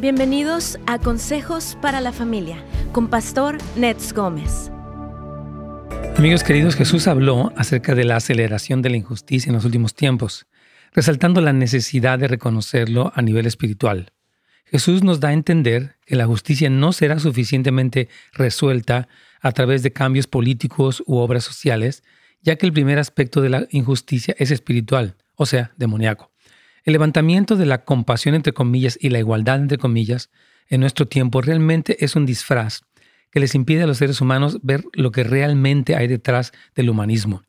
[0.00, 4.70] Bienvenidos a Consejos para la Familia con Pastor Nets Gómez.
[6.16, 10.46] Amigos queridos, Jesús habló acerca de la aceleración de la injusticia en los últimos tiempos,
[10.92, 14.12] resaltando la necesidad de reconocerlo a nivel espiritual.
[14.66, 19.08] Jesús nos da a entender que la justicia no será suficientemente resuelta
[19.40, 22.04] a través de cambios políticos u obras sociales,
[22.40, 26.30] ya que el primer aspecto de la injusticia es espiritual, o sea, demoníaco.
[26.84, 30.30] El levantamiento de la compasión entre comillas y la igualdad entre comillas
[30.68, 32.82] en nuestro tiempo realmente es un disfraz
[33.30, 37.42] que les impide a los seres humanos ver lo que realmente hay detrás del humanismo.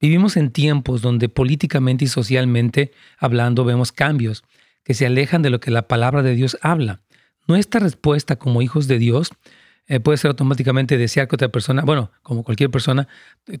[0.00, 4.44] Vivimos en tiempos donde políticamente y socialmente hablando vemos cambios
[4.82, 7.00] que se alejan de lo que la palabra de Dios habla.
[7.48, 9.30] Nuestra respuesta como hijos de Dios
[9.88, 13.08] eh, puede ser automáticamente desear que otra persona, bueno, como cualquier persona,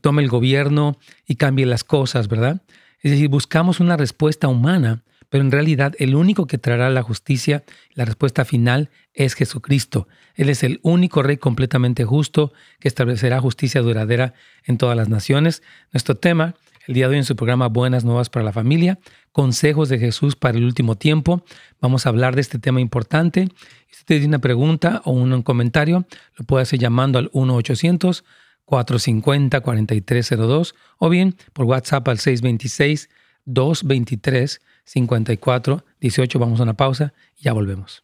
[0.00, 2.62] tome el gobierno y cambie las cosas, ¿verdad?
[3.00, 7.64] Es decir, buscamos una respuesta humana pero en realidad el único que traerá la justicia,
[7.94, 10.08] la respuesta final, es Jesucristo.
[10.34, 15.62] Él es el único Rey completamente justo que establecerá justicia duradera en todas las naciones.
[15.92, 16.54] Nuestro tema,
[16.86, 18.98] el día de hoy en su programa Buenas Nuevas para la Familia,
[19.32, 21.44] Consejos de Jesús para el último tiempo.
[21.80, 23.48] Vamos a hablar de este tema importante.
[23.90, 28.22] Si usted tiene una pregunta o un comentario, lo puede hacer llamando al 1-800.
[28.66, 33.08] 450-4302 o bien por WhatsApp al 626
[33.44, 36.38] 223 54 18.
[36.38, 38.02] Vamos a una pausa y ya volvemos.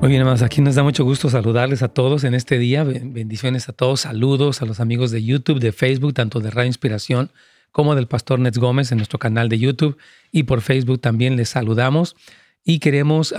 [0.00, 2.84] Muy bien, hermanos, aquí nos da mucho gusto saludarles a todos en este día.
[2.84, 7.30] Bendiciones a todos, saludos a los amigos de YouTube, de Facebook, tanto de Radio Inspiración
[7.70, 9.98] como del Pastor Nets Gómez en nuestro canal de YouTube
[10.32, 12.16] y por Facebook también les saludamos
[12.64, 13.34] y queremos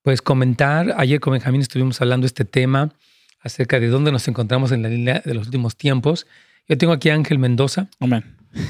[0.00, 0.94] pues comentar.
[0.96, 2.94] Ayer con Benjamín estuvimos hablando de este tema
[3.40, 6.26] acerca de dónde nos encontramos en la línea de los últimos tiempos.
[6.68, 7.88] Yo tengo aquí a Ángel Mendoza,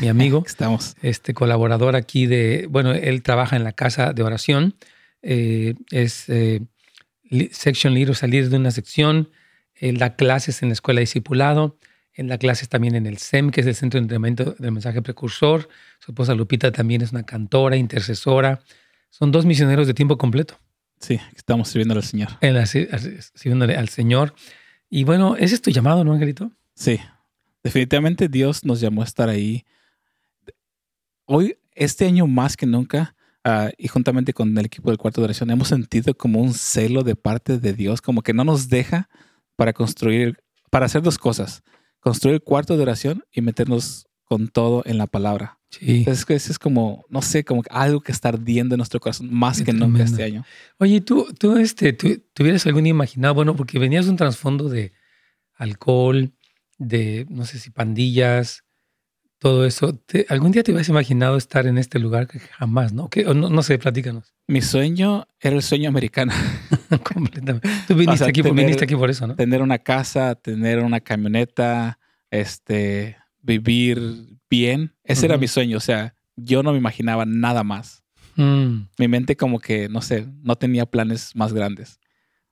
[0.01, 0.97] mi amigo, Estamos.
[1.03, 4.75] este colaborador aquí de, bueno, él trabaja en la casa de oración,
[5.22, 6.62] eh, es eh,
[7.50, 9.31] section leader, salir de una sección,
[9.75, 11.78] él da clases en la escuela de discipulado,
[12.12, 15.00] él da clases también en el SEM, que es el Centro de Entrenamiento del Mensaje
[15.00, 15.69] Precursor.
[16.00, 18.61] Su esposa Lupita también es una cantora, intercesora.
[19.09, 20.59] Son dos misioneros de tiempo completo.
[21.00, 22.28] Sí, estamos sirviendo al Señor.
[23.34, 24.34] sirviéndole al Señor.
[24.91, 26.51] Y bueno, ese es tu llamado, ¿no, Angelito?
[26.75, 26.99] Sí,
[27.62, 29.65] definitivamente Dios nos llamó a estar ahí.
[31.27, 33.15] Hoy, este año más que nunca,
[33.45, 37.05] ah, y juntamente con el equipo del cuarto de oración, hemos sentido como un celo
[37.05, 39.09] de parte de Dios, como que no nos deja
[39.55, 41.62] para construir, para hacer dos cosas,
[42.00, 45.59] construir el cuarto de oración y meternos con todo en la palabra.
[45.71, 46.05] Sí.
[46.07, 49.73] Entonces, es como, no sé, como algo que está ardiendo en nuestro corazón más que
[49.73, 50.45] nunca este año.
[50.79, 54.93] Oye, ¿tú, tú, este, tú, tuvieras algún imaginado, bueno, porque venías de un trasfondo de
[55.57, 56.31] alcohol,
[56.79, 58.63] de, no sé si pandillas,
[59.41, 60.01] todo eso.
[60.29, 62.29] ¿Algún día te hubieras imaginado estar en este lugar?
[62.29, 63.11] Que jamás, ¿no?
[63.35, 64.33] no, no, sé, platícanos.
[64.47, 66.33] Mi sueño era el sueño americano.
[67.03, 67.69] Completamente.
[67.89, 69.35] Tú viniste, aquí, viniste aquí por eso, ¿no?
[69.35, 71.99] Tener una casa, tener una camioneta,
[72.31, 74.95] este, vivir bien.
[75.05, 75.77] Ese era mi sueño.
[75.77, 78.03] O sea, yo no me imaginaba nada más.
[78.37, 78.89] Mm.
[78.99, 82.00] Mi mente como que, no sé, no tenía planes más grandes.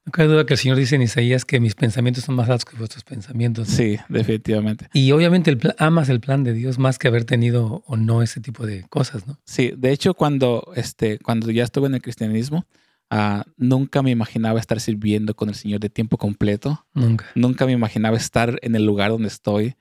[0.09, 2.65] No cabe duda que el Señor dice en Isaías que mis pensamientos son más altos
[2.65, 3.69] que vuestros pensamientos.
[3.69, 4.88] Sí, definitivamente.
[4.94, 8.41] Y obviamente el amas el plan de Dios más que haber tenido o no ese
[8.41, 9.38] tipo de cosas, ¿no?
[9.44, 12.65] Sí, de hecho cuando, este, cuando ya estuve en el cristianismo,
[13.10, 16.87] ah, nunca me imaginaba estar sirviendo con el Señor de tiempo completo.
[16.94, 17.27] Nunca.
[17.34, 19.77] Nunca me imaginaba estar en el lugar donde estoy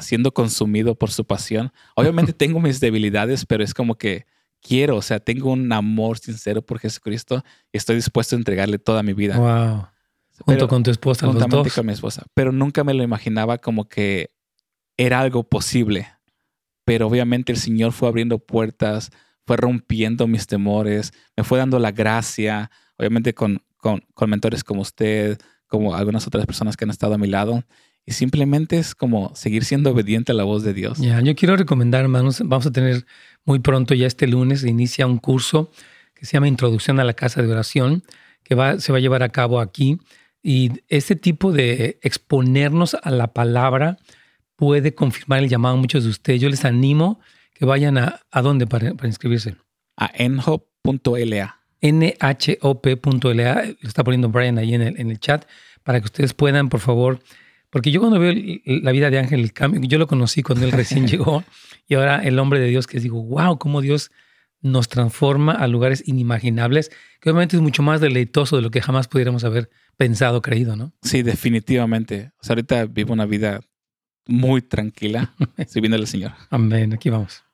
[0.00, 1.72] siendo consumido por su pasión.
[1.94, 4.26] Obviamente tengo mis debilidades, pero es como que
[4.60, 9.02] quiero, o sea, tengo un amor sincero por Jesucristo y estoy dispuesto a entregarle toda
[9.02, 9.36] mi vida.
[9.38, 9.86] Wow.
[10.44, 11.74] Junto con tu esposa, los dos.
[11.74, 12.24] con mi esposa.
[12.34, 14.30] Pero nunca me lo imaginaba como que
[14.96, 16.08] era algo posible.
[16.84, 19.10] Pero obviamente el Señor fue abriendo puertas,
[19.44, 24.82] fue rompiendo mis temores, me fue dando la gracia, obviamente con, con, con mentores como
[24.82, 27.64] usted, como algunas otras personas que han estado a mi lado.
[28.08, 30.96] Y simplemente es como seguir siendo obediente a la voz de Dios.
[30.96, 33.04] Ya, yo quiero recomendar, hermanos, vamos a tener
[33.44, 35.70] muy pronto, ya este lunes, inicia un curso
[36.14, 38.02] que se llama Introducción a la Casa de Oración,
[38.44, 39.98] que va, se va a llevar a cabo aquí.
[40.42, 43.98] Y este tipo de exponernos a la palabra
[44.56, 46.40] puede confirmar el llamado a muchos de ustedes.
[46.40, 47.20] Yo les animo
[47.52, 49.56] que vayan a, ¿a dónde para, para inscribirse?
[49.98, 51.60] A nhop.la.
[51.82, 55.44] nhop.la, lo está poniendo Brian ahí en el, en el chat,
[55.82, 57.20] para que ustedes puedan, por favor,
[57.70, 58.32] porque yo cuando veo
[58.64, 61.44] la vida de Ángel, el cambio, yo lo conocí cuando él recién llegó
[61.86, 64.10] y ahora el hombre de Dios que digo, wow, cómo Dios
[64.60, 69.06] nos transforma a lugares inimaginables, que obviamente es mucho más deleitoso de lo que jamás
[69.08, 70.92] pudiéramos haber pensado, creído, ¿no?
[71.02, 72.32] Sí, definitivamente.
[72.40, 73.60] O sea, ahorita vivo una vida
[74.26, 75.34] muy tranquila,
[75.66, 76.32] sirviendo al Señor.
[76.50, 76.92] Amén.
[76.92, 77.44] Aquí vamos.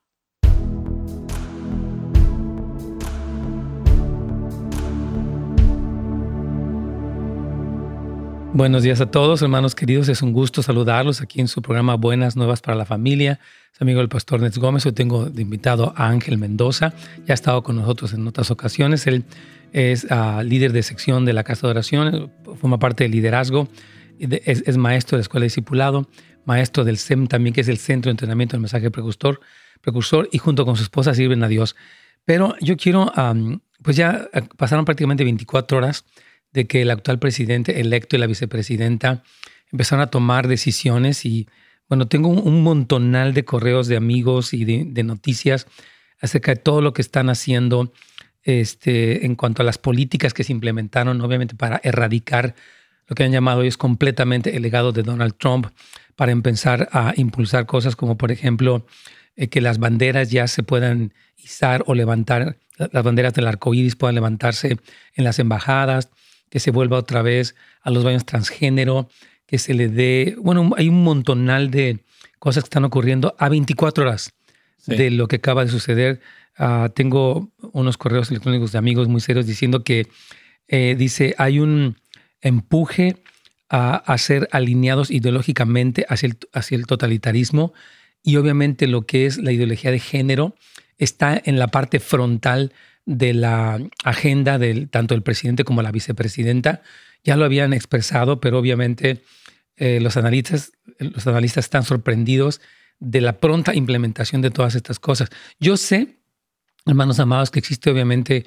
[8.54, 10.08] Buenos días a todos, hermanos queridos.
[10.08, 13.40] Es un gusto saludarlos aquí en su programa Buenas Nuevas para la Familia.
[13.72, 14.86] Es amigo del pastor Nets Gómez.
[14.86, 16.94] Hoy tengo de invitado a Ángel Mendoza.
[17.26, 19.08] Ya ha estado con nosotros en otras ocasiones.
[19.08, 19.24] Él
[19.72, 22.30] es ah, líder de sección de la Casa de Oración,
[22.60, 23.66] forma parte del liderazgo,
[24.20, 26.08] es, maestro de la Escuela de Discipulado,
[26.44, 29.40] maestro del SEM también, que es el Centro de Entrenamiento del Mensaje Precursor,
[29.80, 31.74] precursor y junto con su esposa sirven a Dios.
[32.24, 33.12] Pero yo quiero,
[33.82, 36.04] pues ya ah, pasaron prácticamente 24 horas
[36.54, 39.22] de que el actual presidente electo y la vicepresidenta
[39.70, 41.48] empezaron a tomar decisiones y
[41.88, 45.66] bueno, tengo un, montonal de correos de amigos y de, noticias
[46.20, 47.92] acerca de todo lo que están haciendo
[48.42, 52.54] este, en cuanto a las políticas que se implementaron, obviamente para erradicar
[53.06, 55.66] lo que han llamado ellos completamente el legado de Donald Trump,
[56.16, 58.86] para empezar a impulsar cosas como, por ejemplo,
[59.36, 63.96] eh, que las banderas ya se puedan izar o levantar, las banderas del arco iris
[63.96, 64.78] puedan levantarse
[65.14, 66.08] en las embajadas,
[66.54, 69.08] que se vuelva otra vez a los baños transgénero,
[69.44, 71.98] que se le dé, bueno, hay un montonal de
[72.38, 74.34] cosas que están ocurriendo a 24 horas
[74.86, 76.20] de lo que acaba de suceder.
[76.56, 80.06] Ah, tengo unos correos electrónicos de amigos muy serios diciendo que
[80.68, 81.96] eh, dice hay un
[82.40, 83.16] empuje
[83.68, 87.72] a, ser alineados ideológicamente hacia el, hacia el totalitarismo
[88.22, 90.54] y obviamente lo que es la ideología de género
[90.98, 92.72] está en la parte frontal
[93.06, 96.82] de la agenda del tanto el presidente como la vicepresidenta.
[97.22, 99.22] Ya lo habían expresado, pero obviamente
[99.76, 102.60] eh, los, analistas, los analistas están sorprendidos
[103.00, 105.30] de la pronta implementación de todas estas cosas.
[105.58, 106.20] Yo sé,
[106.86, 108.46] hermanos amados, que existe obviamente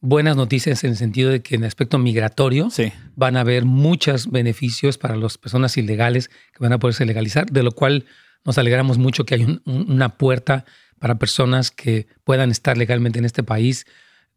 [0.00, 2.68] buenas noticias en el sentido de que en el aspecto migratorio
[3.16, 7.62] van a haber muchos beneficios para las personas ilegales que van a poderse legalizar, de
[7.62, 8.06] lo cual
[8.44, 10.64] nos alegramos mucho que hay una puerta
[11.00, 13.86] para personas que puedan estar legalmente en este país.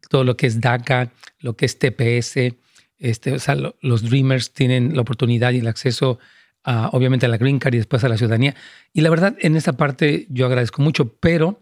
[0.08, 2.56] Todo lo que es DACA, lo que es TPS,
[2.98, 6.18] este, o sea, los Dreamers tienen la oportunidad y el acceso
[6.64, 8.56] a, obviamente a la Green Card y después a la ciudadanía.
[8.92, 11.60] Y la verdad, en esta parte yo agradezco mucho, pero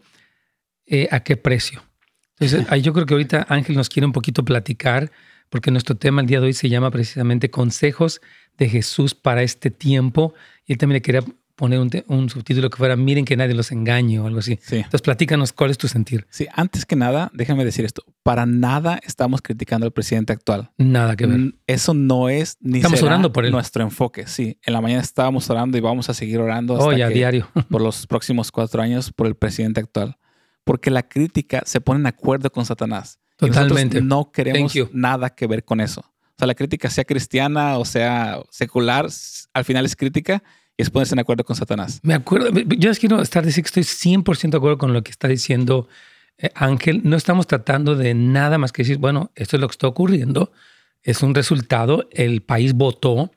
[0.85, 1.83] eh, ¿a qué precio?
[2.39, 5.11] Entonces, yo creo que ahorita Ángel nos quiere un poquito platicar,
[5.49, 8.21] porque nuestro tema el día de hoy se llama precisamente Consejos
[8.57, 10.33] de Jesús para este tiempo.
[10.65, 11.23] Y él también le quería
[11.55, 14.59] poner un, subtítulo que fuera Miren que nadie los engañe o algo así.
[14.69, 16.25] Entonces, platícanos cuál es tu sentir.
[16.29, 18.03] Sí, antes que nada, déjame decir esto.
[18.23, 20.71] Para nada estamos criticando al presidente actual.
[20.77, 21.55] Nada que ver.
[21.67, 23.51] Eso no es ni estamos orando por él.
[23.51, 24.27] nuestro enfoque.
[24.27, 27.47] Sí, en la mañana estábamos orando y vamos a seguir orando hasta a diario.
[27.69, 30.17] por los próximos cuatro años por el presidente actual.
[30.63, 33.19] Porque la crítica se pone en acuerdo con Satanás.
[33.35, 34.01] Totalmente.
[34.01, 36.01] no queremos nada que ver con eso.
[36.01, 39.07] O sea, la crítica sea cristiana o sea secular,
[39.53, 41.99] al final es crítica y es ponerse en acuerdo con Satanás.
[42.03, 45.11] Me acuerdo, yo les quiero estar decir que estoy 100% de acuerdo con lo que
[45.11, 45.87] está diciendo
[46.37, 47.01] eh, Ángel.
[47.03, 50.51] No estamos tratando de nada más que decir, bueno, esto es lo que está ocurriendo,
[51.03, 53.31] es un resultado, el país votó,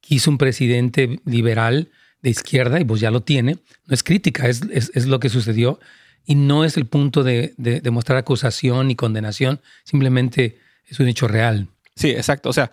[0.00, 1.90] quiso un presidente liberal
[2.22, 3.58] de izquierda y pues ya lo tiene.
[3.86, 5.80] No es crítica, es, es, lo que sucedió
[6.24, 11.08] y no es el punto de, de, de mostrar acusación y condenación, simplemente es un
[11.08, 11.68] hecho real.
[11.94, 12.50] Sí, exacto.
[12.50, 12.70] O sea,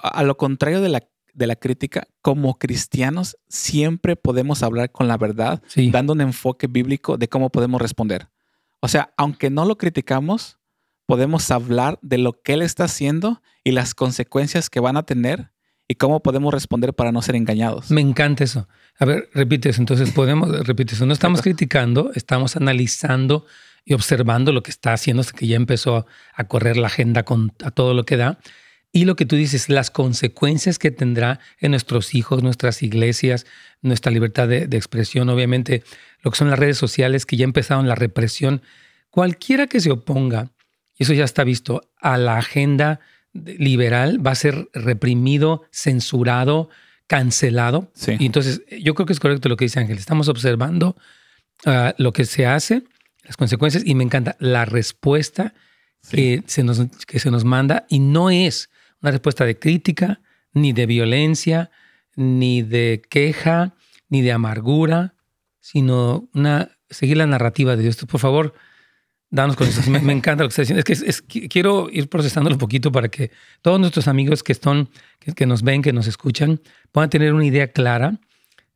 [0.00, 1.02] a lo contrario de la
[1.32, 7.16] de la crítica, como cristianos siempre podemos hablar con la verdad, dando un enfoque bíblico
[7.16, 8.28] de cómo podemos responder.
[8.80, 10.58] O sea, aunque no lo criticamos,
[11.06, 15.52] podemos hablar de lo que él está haciendo y las consecuencias que van a tener
[15.88, 17.90] y cómo podemos responder para no ser engañados.
[17.90, 18.68] Me encanta eso.
[18.98, 19.80] A ver, repite eso.
[19.80, 21.06] Entonces podemos, repite eso.
[21.06, 23.46] No estamos criticando, estamos analizando
[23.84, 27.52] y observando lo que está haciendo hasta que ya empezó a correr la agenda con
[27.64, 28.38] a todo lo que da
[28.92, 33.46] y lo que tú dices, las consecuencias que tendrá en nuestros hijos, nuestras iglesias,
[33.80, 35.82] nuestra libertad de, expresión, obviamente,
[36.20, 38.60] lo que son las redes sociales que ya empezaron la represión.
[39.08, 40.50] Cualquiera que se oponga,
[40.98, 43.00] y eso ya está visto, a la agenda
[43.32, 46.68] liberal va a ser reprimido, censurado,
[47.06, 47.90] cancelado.
[48.18, 49.96] Y entonces yo creo que es correcto lo que dice Ángel.
[49.96, 50.96] Estamos observando
[51.64, 52.82] ah, lo que se hace,
[53.24, 55.54] las consecuencias, y me encanta la respuesta
[56.10, 58.68] que, se nos, que se nos manda, y no es
[59.02, 60.20] una respuesta de crítica,
[60.52, 61.70] ni de violencia,
[62.14, 63.74] ni de queja,
[64.08, 65.14] ni de amargura,
[65.60, 67.96] sino una seguir la narrativa de Dios.
[67.96, 68.54] Por favor,
[69.30, 69.90] danos con eso.
[69.90, 70.84] Me, encanta lo que está diciendo.
[70.86, 73.30] Es que quiero ir procesándolo un poquito para que
[73.62, 74.88] todos nuestros amigos que están,
[75.34, 76.60] que, nos ven, que nos escuchan,
[76.92, 78.20] puedan tener una idea clara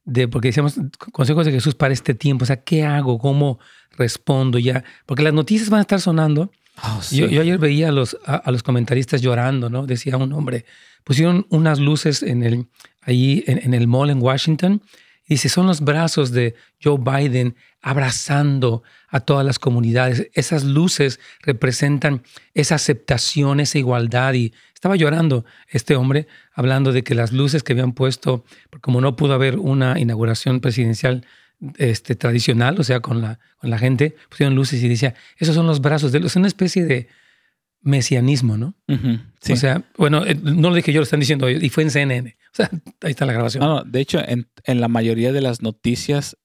[0.04, 0.80] de, porque decíamos,
[1.12, 2.44] consejos de Jesús para este tiempo.
[2.44, 3.18] O sea, ¿qué hago?
[3.18, 3.58] ¿Cómo
[3.92, 4.84] respondo ya?
[5.04, 6.50] Porque las noticias van a estar sonando
[6.82, 9.86] Oh, yo, ayer veía a los, a, los comentaristas llorando, ¿no?
[9.86, 10.66] Decía un hombre,
[11.04, 12.66] pusieron unas luces en el,
[13.02, 14.82] ahí en, el mall en Washington
[15.26, 20.28] Y dice, son los brazos de Joe Biden abrazando a todas las comunidades.
[20.34, 24.34] Esas luces representan esa aceptación, esa igualdad.
[24.34, 28.44] Y estaba llorando este hombre hablando de que las luces que habían puesto,
[28.80, 31.24] como no pudo haber una inauguración presidencial
[31.76, 35.66] este, tradicional, o sea, con la, con la gente, pusieron luces y decía, esos son
[35.66, 36.18] los brazos de.
[36.18, 37.08] Es una especie de
[37.80, 38.74] mesianismo, ¿no?
[38.88, 42.36] O sea, bueno, eh, no lo dije yo, lo están diciendo y fue en CNN.
[42.52, 42.70] O sea,
[43.02, 43.62] ahí está la grabación.
[43.62, 46.36] No, no, de hecho, en, en la mayoría de las noticias,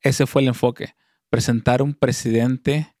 [0.00, 0.94] ese fue el enfoque.
[1.28, 2.94] Presentar un presidente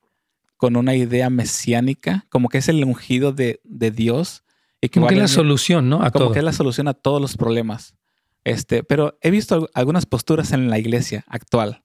[0.56, 4.44] con una idea mesiánica, como que es el ungido de, de Dios.
[4.80, 6.02] Y que como que es la solución, ¿no?
[6.02, 7.94] A como que es la solución a todos los problemas.
[8.44, 11.82] Este, pero he visto algunas posturas en la iglesia actual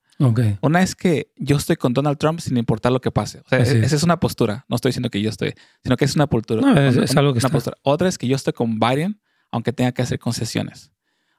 [0.62, 3.40] una es que yo estoy con Donald Trump sin importar lo que pase.
[3.40, 4.66] O sea, esa es una postura.
[4.68, 6.62] No estoy diciendo que yo estoy, sino que es una postura.
[6.62, 7.78] No, es, algo que una postura.
[7.84, 9.22] Otra es que yo estoy con Biden,
[9.52, 10.92] aunque tenga que hacer concesiones.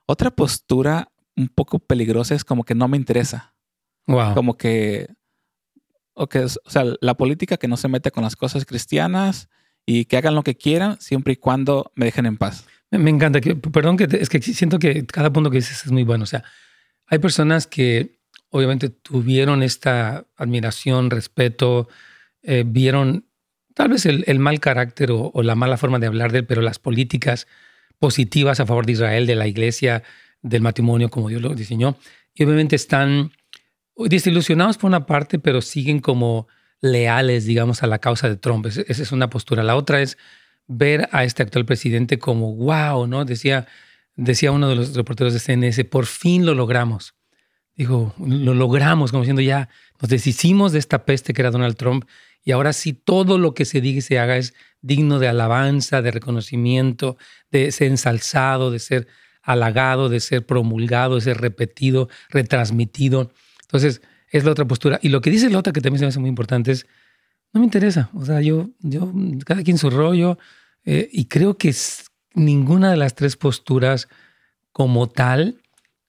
[0.07, 3.55] Otra postura un poco peligrosa es como que no me interesa.
[4.07, 4.35] Wow.
[4.35, 5.09] Como que,
[6.15, 6.29] o
[6.67, 9.49] sea, la política que no se mete con las cosas cristianas
[9.85, 12.65] y que hagan lo que quieran siempre y cuando me dejen en paz.
[12.91, 13.41] Me, encanta.
[13.41, 16.25] Que, perdón, que es que siento que cada punto que dices es muy bueno.
[16.25, 16.45] O sea,
[17.07, 18.19] hay personas que
[18.51, 21.89] obviamente tuvieron esta admiración, respeto,
[22.43, 23.27] eh, vieron
[23.75, 26.81] tal vez el, mal carácter o, la mala forma de hablar de él, pero las
[26.81, 27.47] políticas
[27.99, 30.03] positivas a favor de Israel, de la iglesia,
[30.43, 31.97] del matrimonio, como Dios lo diseñó.
[32.35, 33.33] Y obviamente están
[33.97, 36.49] desilusionados por una parte, pero siguen como
[36.81, 38.67] leales, digamos, a la causa de Trump.
[38.67, 39.63] Esa es una postura.
[39.63, 40.19] La otra es
[40.69, 43.25] ver a este actual presidente como, wow, ¿no?
[43.25, 43.67] Decía,
[44.15, 47.15] decía uno de los reporteros de CNS, por fin lo logramos.
[47.75, 49.69] Digo, lo logramos, como diciendo ya,
[50.01, 52.05] nos deshicimos de esta peste que era Donald Trump
[52.45, 56.03] y ahora sí todo lo que se diga y se haga es digno de alabanza,
[56.03, 57.17] de reconocimiento,
[57.51, 59.09] de ser ensalzado, de ser
[59.43, 63.33] halagado, de ser promulgado, de ser repetido, retransmitido.
[63.63, 64.99] Entonces, es la otra postura.
[65.03, 66.87] Y lo que dice la otra que también se me hace muy importante es,
[67.53, 68.11] no me interesa.
[68.15, 69.13] O sea, yo, yo
[69.47, 70.39] cada quien su rollo,
[70.85, 71.75] eh, y creo que
[72.35, 74.09] ninguna de las tres posturas
[74.73, 75.63] como tal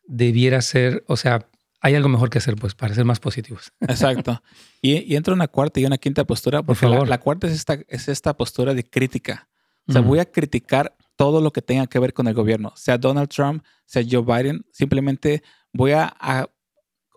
[0.04, 1.48] debiera ser, o sea,
[1.82, 3.72] hay algo mejor que hacer, pues, para ser más positivos.
[3.82, 4.42] Exacto.
[4.82, 7.08] Y, entra una cuarta y una quinta postura, porque Por favor.
[7.08, 9.48] La, cuarta es esta, es esta postura de crítica.
[9.88, 13.00] O sea, voy a criticar todo lo que tenga que ver con el gobierno, sea
[13.00, 15.42] Donald Trump, sea Joe Biden, simplemente
[15.74, 16.16] voy a,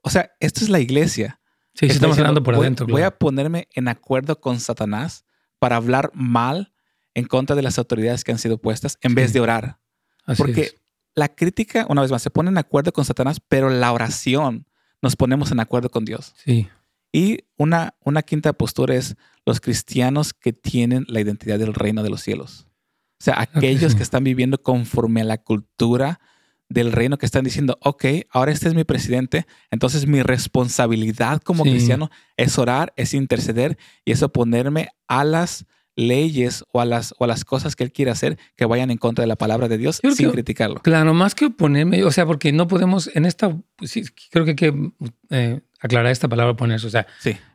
[0.02, 1.38] o sea, esto es la iglesia.
[1.74, 2.86] Sí, sí estamos hablando por adentro.
[2.86, 5.26] Voy a ponerme en acuerdo con Satanás
[5.58, 6.72] para hablar mal
[7.14, 9.78] en contra de las autoridades que han sido puestas en vez de orar.
[10.24, 10.74] Así porque
[11.14, 14.66] la crítica, una vez más, se pone en acuerdo con Satanás, pero la oración
[15.02, 16.34] nos ponemos en acuerdo con Dios.
[16.36, 16.68] Sí.
[17.12, 22.10] Y una, una quinta postura es los cristianos que tienen la identidad del reino de
[22.10, 22.66] los cielos.
[23.20, 26.20] O sea, aquellos que están viviendo conforme a la cultura
[26.68, 31.64] del reino, que están diciendo, ok, ahora este es mi presidente, entonces mi responsabilidad como
[31.64, 33.76] cristiano es orar, es interceder
[34.06, 35.66] y es oponerme a las
[35.96, 39.22] leyes o a las, o las cosas que él quiere hacer que vayan en contra
[39.22, 40.80] de la palabra de Dios sin criticarlo.
[40.80, 44.56] Claro, más que oponerme, o sea, porque no podemos, en esta, pues creo que hay
[44.56, 44.90] que
[45.30, 47.06] eh, aclarar esta palabra ponerse, o sea,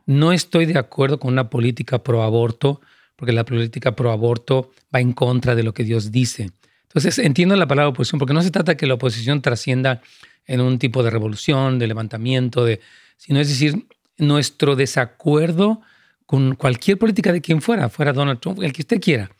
[0.06, 2.80] no estoy de acuerdo con una política pro aborto,
[3.16, 6.50] porque la política pro aborto va en contra de lo que Dios dice.
[6.84, 10.00] Entonces, entiendo la palabra oposición, porque no se trata que la oposición trascienda
[10.46, 12.80] en un tipo de revolución, de levantamiento, de,
[13.16, 15.82] sino es decir, nuestro desacuerdo
[16.28, 19.30] con cualquier política de quien fuera, fuera Donald Trump, el que usted quiera,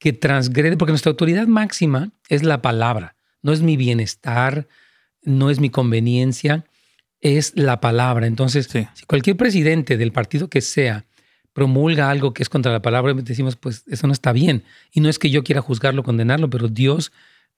[0.00, 4.66] que transgrede, porque nuestra autoridad máxima es la palabra, no es mi bienestar,
[5.22, 6.64] no es mi conveniencia,
[7.20, 8.26] es la palabra.
[8.26, 11.04] Entonces, si cualquier presidente del partido que sea
[11.52, 14.64] promulga algo que es contra la palabra, decimos, pues eso no está bien.
[14.90, 17.12] Y no es que yo quiera juzgarlo, condenarlo, pero Dios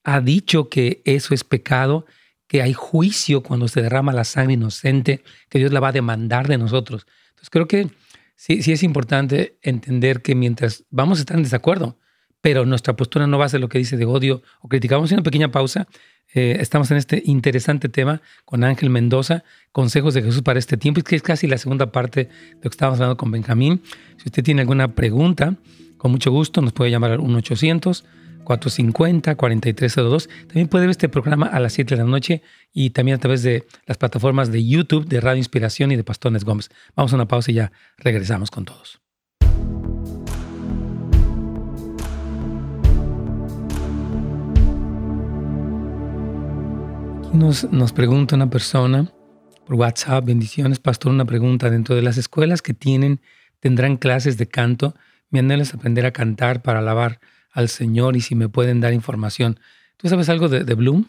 [0.04, 2.04] ha dicho que eso es pecado,
[2.46, 6.46] que hay juicio cuando se derrama la sangre inocente, que Dios la va a demandar
[6.46, 7.06] de nosotros.
[7.30, 7.88] Entonces, creo que
[8.36, 11.98] sí, sí es importante entender que mientras vamos a estar en desacuerdo,
[12.40, 15.10] pero nuestra postura no va a ser lo que dice de odio o criticamos.
[15.10, 15.88] Una pequeña pausa.
[16.32, 21.02] Eh, estamos en este interesante tema con Ángel Mendoza, Consejos de Jesús para este tiempo,
[21.02, 23.82] que es casi la segunda parte de lo que estábamos hablando con Benjamín.
[24.18, 25.56] Si usted tiene alguna pregunta,
[25.96, 28.04] con mucho gusto nos puede llamar al 1 800
[28.46, 30.28] 450-4302.
[30.46, 33.42] También puede ver este programa a las 7 de la noche y también a través
[33.42, 36.70] de las plataformas de YouTube, de Radio Inspiración y de Pastones Gómez.
[36.94, 39.00] Vamos a una pausa y ya regresamos con todos.
[47.32, 49.12] Nos, nos pregunta una persona
[49.66, 51.68] por WhatsApp, bendiciones, pastor, una pregunta.
[51.68, 53.20] Dentro de las escuelas que tienen,
[53.60, 54.94] tendrán clases de canto.
[55.28, 57.20] Mi anhelo es aprender a cantar para alabar
[57.56, 59.60] al Señor y si me pueden dar información.
[59.96, 61.06] ¿Tú sabes algo de, Bloom?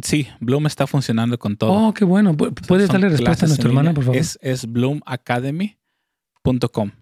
[0.00, 1.72] Sí, Bloom está funcionando con todo.
[1.72, 2.36] Oh, qué bueno.
[2.36, 4.16] ¿Puedes darle respuesta a nuestra hermana, por favor?
[4.16, 6.92] Es, es bloomacademy.com.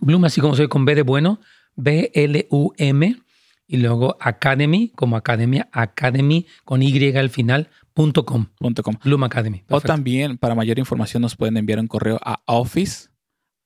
[0.00, 1.40] Bloom, así como soy con B de bueno,
[1.74, 3.16] B-L-U-M,
[3.66, 8.46] y luego Academy, como academia, Academy con Y al final, punto com.
[8.60, 9.64] Bloom Academy.
[9.68, 13.08] O también, para mayor información, nos pueden enviar un correo a office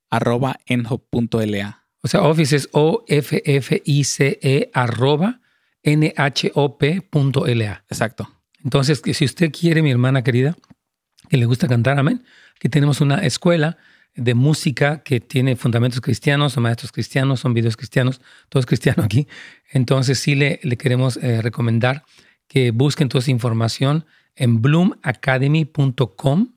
[0.08, 0.58] arroba
[2.02, 3.10] O sea, office es O-F-F-I-C-E
[4.72, 5.40] arroba
[5.82, 7.04] N-H-O-P.la.
[7.88, 8.30] Exacto.
[8.64, 10.56] Entonces, si usted quiere, mi hermana querida,
[11.28, 12.24] que le gusta cantar, amén,
[12.56, 13.76] aquí tenemos una escuela
[14.14, 19.04] de música que tiene fundamentos cristianos, son maestros cristianos, son videos cristianos, todo es cristiano
[19.04, 19.28] aquí.
[19.70, 22.04] Entonces sí le, le queremos eh, recomendar
[22.48, 26.54] que busquen toda esa información en bloomacademy.com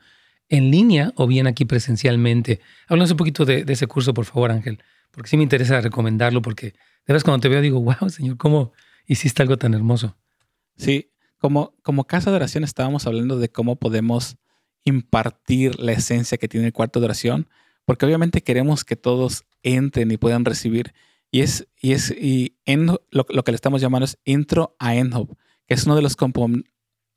[0.49, 2.61] en línea o bien aquí presencialmente.
[2.87, 6.67] Háblanos un poquito de, ese curso, por favor, Ángel, porque sí me interesa recomendarlo, porque
[6.69, 6.75] de
[7.07, 8.73] verdad cuando te veo digo, wow, Señor, ¿cómo
[9.07, 10.17] hiciste algo tan hermoso?
[10.77, 14.37] Sí, como, como casa de oración estábamos hablando de cómo podemos
[14.85, 17.49] impartir la esencia que tiene el cuarto de oración,
[17.85, 20.95] porque obviamente queremos que todos entren y puedan recibir.
[21.31, 25.35] Y es, y es, y en, lo, que le estamos llamando es intro a Enhope,
[25.67, 26.17] que es uno de los,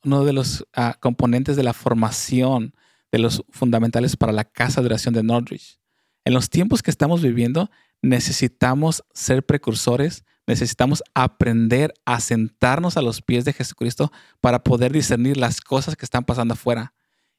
[0.04, 2.74] uno de los ah, componentes de la formación
[3.12, 5.80] de los fundamentales para la casa de oración de Norwich.
[6.24, 7.70] En los tiempos que estamos viviendo,
[8.02, 15.38] necesitamos ser precursores, necesitamos aprender a sentarnos a los pies de Jesucristo para poder discernir
[15.38, 16.94] las cosas que están pasando afuera.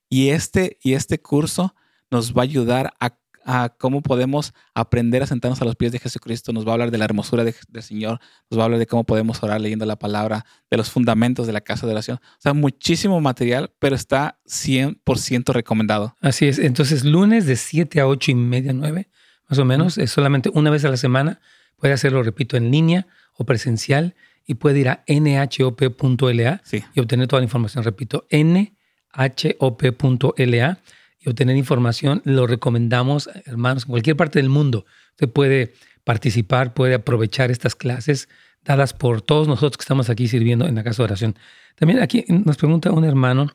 [0.08, 1.74] Y este, y este curso
[2.10, 5.98] nos va a ayudar a a cómo podemos aprender a sentarnos a los pies de
[5.98, 8.86] Jesucristo, nos va a hablar de la hermosura del Señor, nos va a hablar de
[8.86, 12.18] cómo podemos orar leyendo la palabra, de los fundamentos de la casa de oración.
[12.22, 16.16] O sea, muchísimo material, pero está 100% recomendado.
[16.20, 16.58] Así es.
[16.58, 19.08] Entonces, lunes de 7 a 8 y media, 9,
[19.48, 21.40] más o menos, es solamente una vez a la semana.
[21.76, 24.14] Puede hacerlo, repito, en línea o presencial
[24.46, 26.62] y puede ir a nhop.la
[26.94, 27.84] y obtener toda la información.
[27.84, 28.78] Repito, nhop.la
[31.22, 34.84] y obtener información, lo recomendamos, hermanos, en cualquier parte del mundo.
[35.12, 38.28] Usted puede participar, puede aprovechar estas clases
[38.64, 41.36] dadas por todos nosotros que estamos aquí sirviendo en la casa de oración.
[41.76, 43.48] También aquí nos pregunta un hermano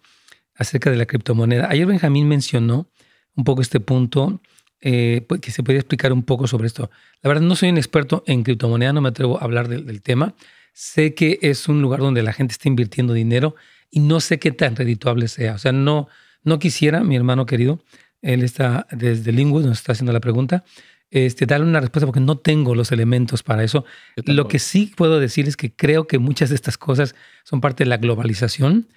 [0.56, 1.67] acerca de la criptomoneda.
[1.69, 2.89] Ayer Benjamín mencionó
[3.36, 4.41] un poco este punto,
[4.82, 6.89] eh, pues, que se puede explicar un poco sobre esto.
[7.21, 10.36] La verdad, no soy un experto en criptomoneda, no me atrevo a hablar del tema.
[10.73, 13.56] Sé que es un lugar donde la gente está invirtiendo dinero
[13.89, 15.56] y no sé qué tan redituable sea.
[15.56, 16.08] O sea, no,
[16.47, 17.79] no quisiera, mi hermano querido,
[18.21, 20.63] él está desde Lingus, nos está haciendo la pregunta,
[21.12, 23.86] este, darle una respuesta porque no tengo los elementos para eso.
[24.25, 27.83] Lo que sí puedo decir es que creo que muchas de estas cosas son parte
[27.83, 28.88] de la globalización.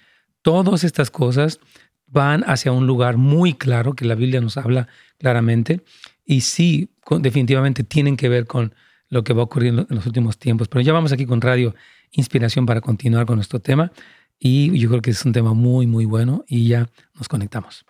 [0.41, 1.59] Todas estas cosas
[2.07, 4.87] van hacia un lugar muy claro que la Biblia nos habla
[5.17, 5.81] claramente
[6.25, 8.73] y sí, definitivamente tienen que ver con
[9.09, 10.69] lo que va ocurriendo en los últimos tiempos.
[10.69, 11.75] Pero ya vamos aquí con Radio
[12.11, 13.91] Inspiración para continuar con nuestro tema.
[14.43, 17.85] Y yo creo que es un tema muy, muy bueno y ya nos conectamos.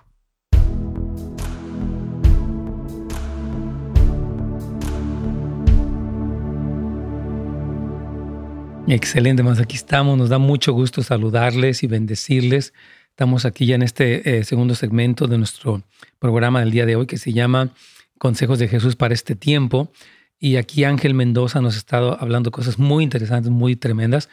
[8.86, 10.18] Excelente, más aquí estamos.
[10.18, 12.74] Nos da mucho gusto saludarles y bendecirles.
[13.08, 15.84] Estamos aquí ya en este eh, segundo segmento de nuestro
[16.20, 17.70] programa del día de hoy que se llama
[18.18, 19.94] Consejos de Jesús para este tiempo.
[20.38, 24.28] Y aquí Ángel Mendoza nos ha estado hablando cosas muy interesantes, muy tremendas.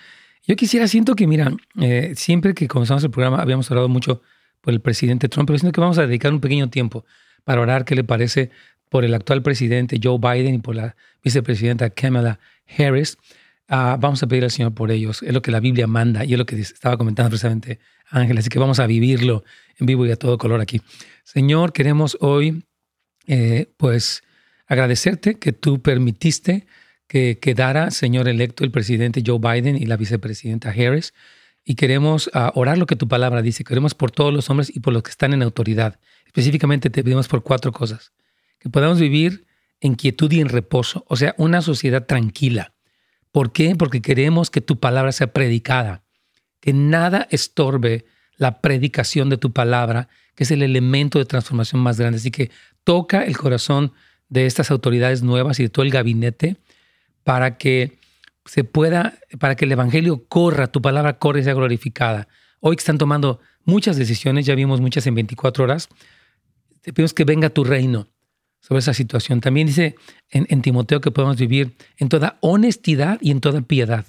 [0.46, 4.22] Yo quisiera, siento que, mira, eh, siempre que comenzamos el programa habíamos orado mucho
[4.60, 7.04] por el presidente Trump, pero siento que vamos a dedicar un pequeño tiempo
[7.44, 8.50] para orar qué le parece
[8.88, 12.40] por el actual presidente Joe Biden y por la vicepresidenta Kamala
[12.76, 13.18] Harris.
[13.68, 15.22] Ah, vamos a pedir al Señor por ellos.
[15.22, 18.38] Es lo que la Biblia manda y es lo que estaba comentando precisamente Ángel.
[18.38, 19.44] Así que vamos a vivirlo
[19.78, 20.80] en vivo y a todo color aquí.
[21.24, 22.64] Señor, queremos hoy,
[23.26, 24.22] eh, pues,
[24.66, 26.66] agradecerte que tú permitiste
[27.08, 31.14] que quedara, señor electo, el presidente Joe Biden y la vicepresidenta Harris.
[31.64, 33.64] y queremos ah, orar lo que tu palabra dice.
[33.64, 35.98] Queremos por todos los hombres y por los que están en autoridad.
[36.26, 38.12] Específicamente te pedimos por cuatro cosas.
[38.58, 39.46] Que podamos vivir
[39.80, 42.72] en quietud y en reposo, o sea, una sociedad tranquila.
[43.32, 43.76] ¿Por qué?
[43.76, 46.02] Porque queremos que tu palabra sea predicada,
[46.60, 51.98] que nada estorbe la predicación de tu palabra, que es el elemento de transformación más
[51.98, 52.18] grande.
[52.18, 52.50] Así que
[52.84, 53.92] toca el corazón
[54.28, 56.56] de estas autoridades nuevas y de todo el gabinete
[57.28, 57.98] para que
[58.46, 62.26] se pueda, para que el Evangelio corra, tu palabra corra y sea glorificada.
[62.60, 65.90] Hoy que están tomando muchas decisiones, ya vimos muchas en 24 horas,
[66.80, 68.08] te pedimos que venga tu reino
[68.60, 69.42] sobre esa situación.
[69.42, 69.96] También dice
[70.30, 74.06] en, en Timoteo que podemos vivir en toda honestidad y en toda piedad.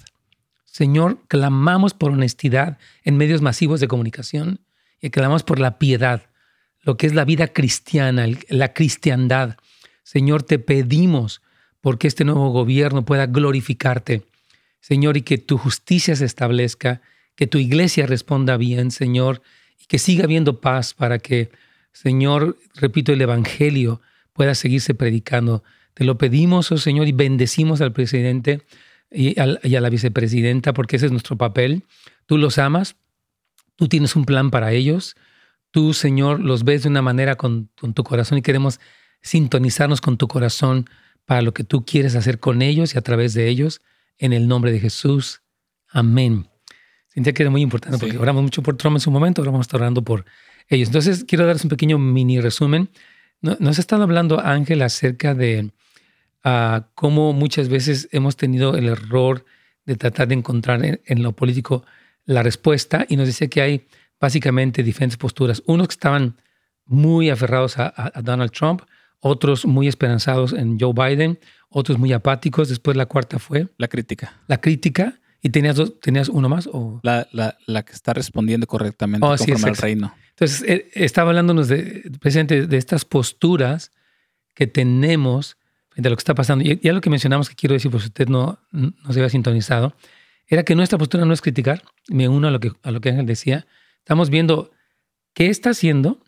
[0.64, 4.60] Señor, clamamos por honestidad en medios masivos de comunicación
[4.98, 6.22] y clamamos por la piedad,
[6.80, 9.58] lo que es la vida cristiana, la cristiandad.
[10.04, 11.42] Señor, te pedimos
[11.80, 14.22] porque este nuevo gobierno pueda glorificarte,
[14.80, 17.00] Señor, y que tu justicia se establezca,
[17.34, 19.42] que tu iglesia responda bien, Señor,
[19.80, 21.50] y que siga habiendo paz para que,
[21.92, 24.00] Señor, repito, el Evangelio
[24.32, 25.62] pueda seguirse predicando.
[25.94, 28.62] Te lo pedimos, oh Señor, y bendecimos al presidente
[29.10, 31.84] y, a la vicepresidenta, porque ese es nuestro papel.
[32.26, 32.96] Tú los amas,
[33.76, 35.16] tú tienes un plan para ellos,
[35.70, 38.80] tú, Señor, los ves de una manera con, con tu corazón y queremos
[39.22, 40.88] sintonizarnos con tu corazón
[41.24, 43.80] para lo que tú quieres hacer con ellos y a través de ellos,
[44.18, 45.42] en el nombre de Jesús.
[45.88, 46.48] Amén.
[47.08, 49.64] Sentía que era muy importante porque oramos mucho por Trump en su momento, ahora vamos
[49.64, 50.24] a estar orando por
[50.68, 50.88] ellos.
[50.88, 52.88] Entonces, quiero darles un pequeño mini resumen.
[53.40, 55.70] Nos ha estado hablando Ángel acerca de
[56.44, 59.44] uh, cómo muchas veces hemos tenido el error
[59.86, 61.84] de tratar de encontrar en, lo político
[62.26, 63.86] la respuesta y nos decía que hay
[64.20, 65.62] básicamente diferentes posturas.
[65.66, 66.36] Unos que estaban
[66.84, 68.82] muy aferrados a Donald Trump,
[69.20, 72.68] otros muy esperanzados en Joe Biden, otros muy apáticos.
[72.68, 73.68] Después la cuarta fue...
[73.78, 74.40] La crítica.
[74.48, 75.20] La crítica.
[75.42, 76.68] ¿Y tenías, dos, tenías uno más?
[76.72, 77.00] O?
[77.02, 80.14] La, la, la que está respondiendo correctamente oh, conforme al reino.
[80.30, 83.92] Entonces, eh, estaba hablándonos de, presente de estas posturas
[84.54, 85.56] que tenemos
[85.88, 86.64] frente a lo que está pasando.
[86.64, 89.94] Y ya lo que mencionamos, que quiero decir, pues usted no, no se había sintonizado,
[90.46, 91.82] era que nuestra postura no es criticar.
[92.08, 93.66] Me uno a lo que, a lo que Ángel decía.
[93.98, 94.72] Estamos viendo
[95.32, 96.20] qué está haciendo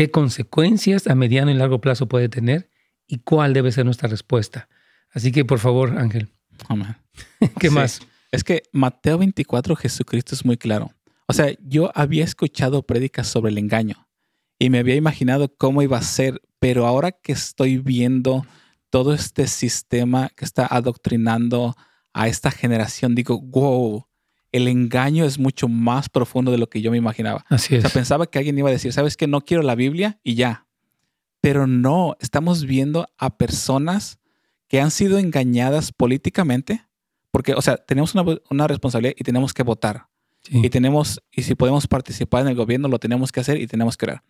[0.00, 2.70] qué consecuencias a mediano y largo plazo puede tener
[3.06, 4.66] y cuál debe ser nuestra respuesta.
[5.10, 6.30] Así que, por favor, Ángel.
[6.70, 6.96] Amén.
[7.60, 8.00] ¿Qué más?
[8.32, 10.94] Es que Mateo 24, Jesucristo es muy claro.
[11.26, 14.08] O sea, yo había escuchado prédicas sobre el engaño
[14.58, 18.46] y me había imaginado cómo iba a ser, pero ahora que estoy viendo
[18.88, 21.76] todo este sistema que está adoctrinando
[22.14, 24.06] a esta generación, digo, wow,
[24.52, 27.44] el engaño es mucho más profundo de lo que yo me imaginaba.
[27.48, 27.84] Así es.
[27.84, 29.26] O sea, pensaba que alguien iba a decir, ¿sabes qué?
[29.26, 30.66] No quiero la Biblia y ya.
[31.40, 34.18] Pero no, estamos viendo a personas
[34.68, 36.84] que han sido engañadas políticamente,
[37.30, 40.06] porque, o sea, tenemos una, responsabilidad y tenemos que votar.
[40.48, 43.96] Y tenemos, y si podemos participar en el gobierno, lo tenemos que hacer y tenemos
[43.96, 44.22] que orar.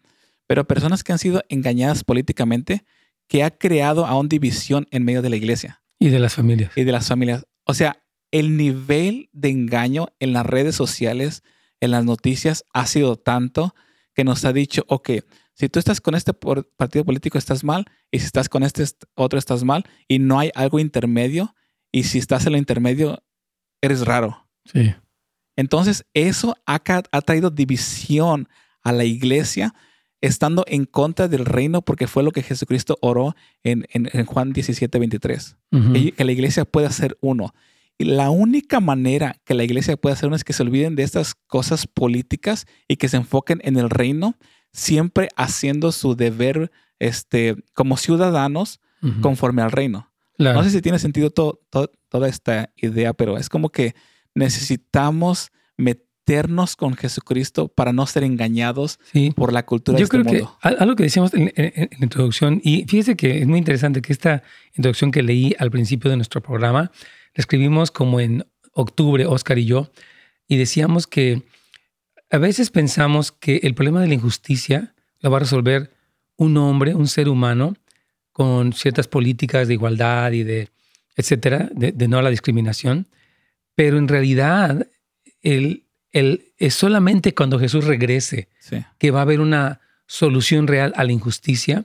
[0.46, 2.84] Pero personas que han sido engañadas políticamente,
[3.28, 5.82] que ha creado aún división en medio de la iglesia.
[5.98, 6.72] Y de las familias.
[6.74, 7.46] Y de las familias.
[7.64, 11.42] O sea, el nivel de engaño en las redes sociales,
[11.80, 13.74] en las noticias, ha sido tanto
[14.14, 15.10] que nos ha dicho, ok,
[15.54, 19.38] si tú estás con este partido político estás mal, y si estás con este otro
[19.38, 21.54] estás mal, y no hay algo intermedio,
[21.92, 23.22] y si estás en lo intermedio,
[23.82, 24.48] eres raro.
[24.64, 24.94] Sí.
[25.56, 26.80] Entonces, eso ha,
[27.12, 28.48] ha traído división
[28.82, 29.74] a la iglesia,
[30.20, 33.84] estando en contra del reino, porque fue lo que Jesucristo oró en,
[34.26, 35.56] Juan 17, 23.
[36.16, 37.54] que la iglesia pueda ser uno.
[38.04, 41.86] La única manera que la iglesia puede hacer es que se olviden de estas cosas
[41.86, 44.36] políticas y que se enfoquen en el reino,
[44.72, 48.80] siempre haciendo su deber este, como ciudadanos
[49.20, 50.10] conforme al reino.
[50.38, 53.94] No sé si tiene sentido toda esta idea, pero es como que
[54.34, 58.98] necesitamos meternos con Jesucristo para no ser engañados
[59.36, 62.60] por la cultura Yo de este creo Que algo que decíamos en, en, la introducción,
[62.64, 64.42] y fíjese que es muy interesante que esta
[64.74, 66.90] introducción que leí al principio de nuestro programa,
[67.34, 69.90] la escribimos como en octubre, Oscar y yo,
[70.46, 71.42] y decíamos que
[72.30, 75.92] a veces pensamos que el problema de la injusticia lo va a resolver
[76.36, 77.76] un hombre, un ser humano,
[78.32, 80.70] con ciertas políticas de igualdad y de,
[81.16, 83.08] etcétera, de, no a la discriminación,
[83.74, 84.86] pero en realidad
[85.42, 88.48] el, el, es solamente cuando Jesús regrese
[88.98, 91.84] que va a haber una solución real a la injusticia.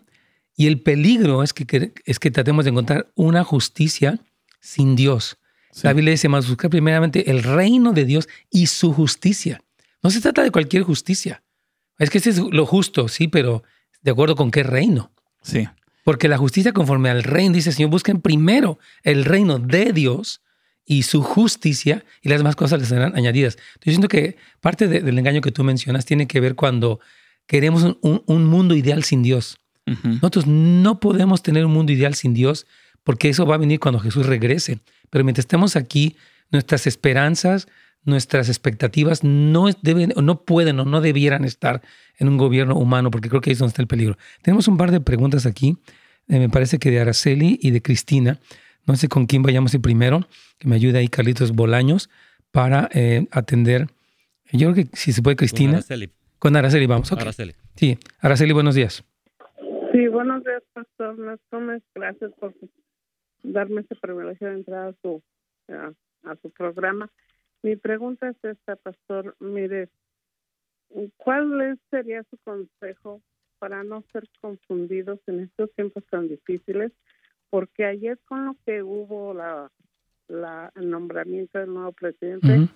[0.56, 4.20] Y el peligro es que, es que tratemos de encontrar una justicia
[4.66, 5.38] sin Dios.
[5.84, 9.62] La Biblia dice más buscar primeramente el reino de Dios y su justicia.
[10.02, 11.44] No se trata de cualquier justicia.
[12.00, 13.64] Es que ese es lo justo, sí, pero
[14.02, 15.12] de acuerdo con qué reino.
[15.42, 15.68] Sí.
[16.04, 20.42] Porque la justicia conforme al reino, dice el Señor, busquen primero el reino de Dios
[20.86, 23.58] y su justicia y las demás cosas les serán añadidas.
[23.84, 27.00] Yo siento que parte del engaño que tú mencionas tiene que ver cuando
[27.48, 29.58] queremos un, mundo ideal sin Dios.
[30.04, 32.66] Nosotros no podemos tener un mundo ideal sin Dios
[33.06, 34.80] porque eso va a venir cuando Jesús regrese.
[35.10, 36.18] Pero mientras estemos aquí,
[36.52, 37.68] nuestras esperanzas,
[38.04, 41.82] nuestras expectativas no deben, no pueden o no debieran estar
[42.18, 44.18] en un gobierno humano, porque creo que ahí es donde está el peligro.
[44.42, 45.78] Tenemos un par de preguntas aquí,
[46.28, 48.40] eh, me parece que de Araceli y de Cristina.
[48.88, 52.10] No sé con quién vayamos el primero, que me ayude ahí Carlitos Bolaños
[52.52, 53.88] para eh, atender.
[54.52, 55.74] Yo creo que si se puede, Cristina.
[55.74, 56.10] Con Araceli.
[56.40, 57.12] Con Araceli vamos.
[57.12, 57.54] Araceli.
[57.76, 59.04] Sí, Araceli, buenos días.
[59.92, 61.16] Sí, buenos días, Pastor.
[61.96, 62.54] Gracias por
[63.52, 65.22] darme ese privilegio de entrar a su,
[65.70, 67.10] a, su programa.
[67.62, 69.36] Mi pregunta es esta, pastor.
[69.40, 69.90] Mire,
[71.18, 73.22] ¿cuál sería su consejo
[73.60, 76.92] para no ser confundidos en estos tiempos tan difíciles?
[77.50, 79.72] Porque ayer con lo que hubo la,
[80.28, 82.70] la el nombramiento del nuevo presidente,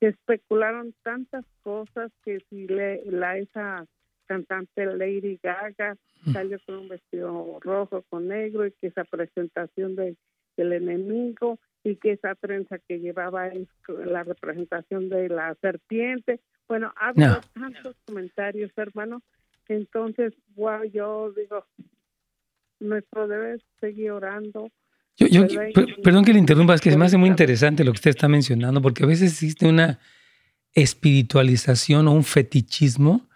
[0.00, 3.86] especularon tantas cosas que si le, la esa
[4.26, 5.96] cantante Lady Gaga
[6.32, 10.16] salió con un vestido rojo con negro y que esa presentación de,
[10.56, 16.40] del enemigo y que esa trenza que llevaba es la representación de la serpiente.
[16.68, 19.22] Bueno, ha habido tantos comentarios, hermano.
[19.68, 21.64] Entonces, wow, yo digo,
[22.80, 24.68] nuestro debe seguir orando.
[25.16, 25.46] Yo,
[26.02, 28.28] perdón que le interrumpa, es que se me hace muy interesante lo que usted está
[28.28, 29.98] mencionando, porque a veces existe una
[30.74, 33.28] espiritualización o un fetichismo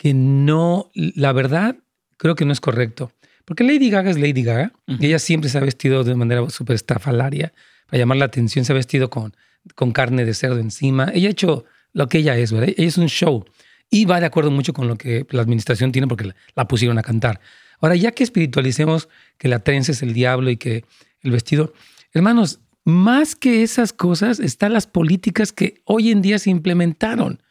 [0.00, 1.76] que no, la verdad,
[2.16, 3.12] creo que no es correcto.
[3.44, 6.76] Porque Lady Gaga es Lady Gaga y ella siempre se ha vestido de manera súper
[6.76, 7.52] estrafalaria
[7.84, 9.36] para llamar la atención, se ha vestido con,
[9.74, 11.10] con carne de cerdo encima.
[11.12, 12.70] Ella ha hecho lo que ella es, ¿verdad?
[12.78, 13.44] Ella es un show
[13.90, 17.02] y va de acuerdo mucho con lo que la administración tiene porque la, pusieron a
[17.02, 17.38] cantar.
[17.78, 20.86] Ahora, ya que espiritualicemos que la trenza es el diablo y que
[21.20, 21.74] el vestido,
[22.14, 27.42] hermanos, más que esas cosas están las políticas que hoy en día se implementaron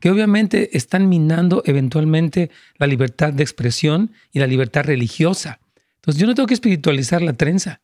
[0.00, 5.60] que obviamente están minando eventualmente la libertad de expresión y la libertad religiosa.
[5.96, 7.80] Entonces yo no tengo que espiritualizar la trenza,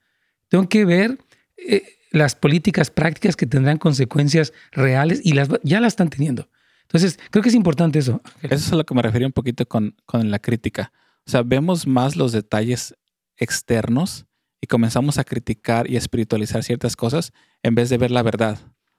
[0.48, 1.18] tengo que ver
[1.56, 6.48] eh, las políticas prácticas que tendrán consecuencias reales y las, ya las están teniendo.
[6.82, 8.22] Entonces creo que es importante eso.
[8.42, 10.92] Eso es a lo que me refería un poquito con, con la crítica.
[11.26, 12.94] O sea, vemos más los detalles
[13.36, 14.26] externos
[14.60, 18.58] y comenzamos a criticar y espiritualizar ciertas cosas en vez de ver la verdad.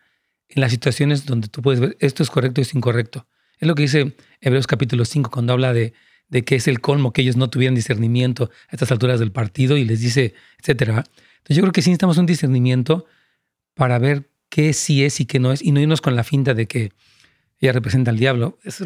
[0.49, 3.29] en las situaciones donde tú puedes ver esto es correcto, esto es incorrecto.
[3.59, 5.95] Es lo que dice Hebreos capítulo 5 cuando habla de
[6.29, 9.77] de que es el colmo que ellos no tuvieran discernimiento a estas alturas del partido
[9.77, 11.05] y les dice, etcétera.
[11.39, 13.07] Entonces yo creo que sí necesitamos un discernimiento
[13.75, 16.55] para ver qué sí es y qué no es y no irnos con la finta
[16.55, 16.93] de que
[17.61, 18.59] ella representa al diablo.
[18.65, 18.85] Eso,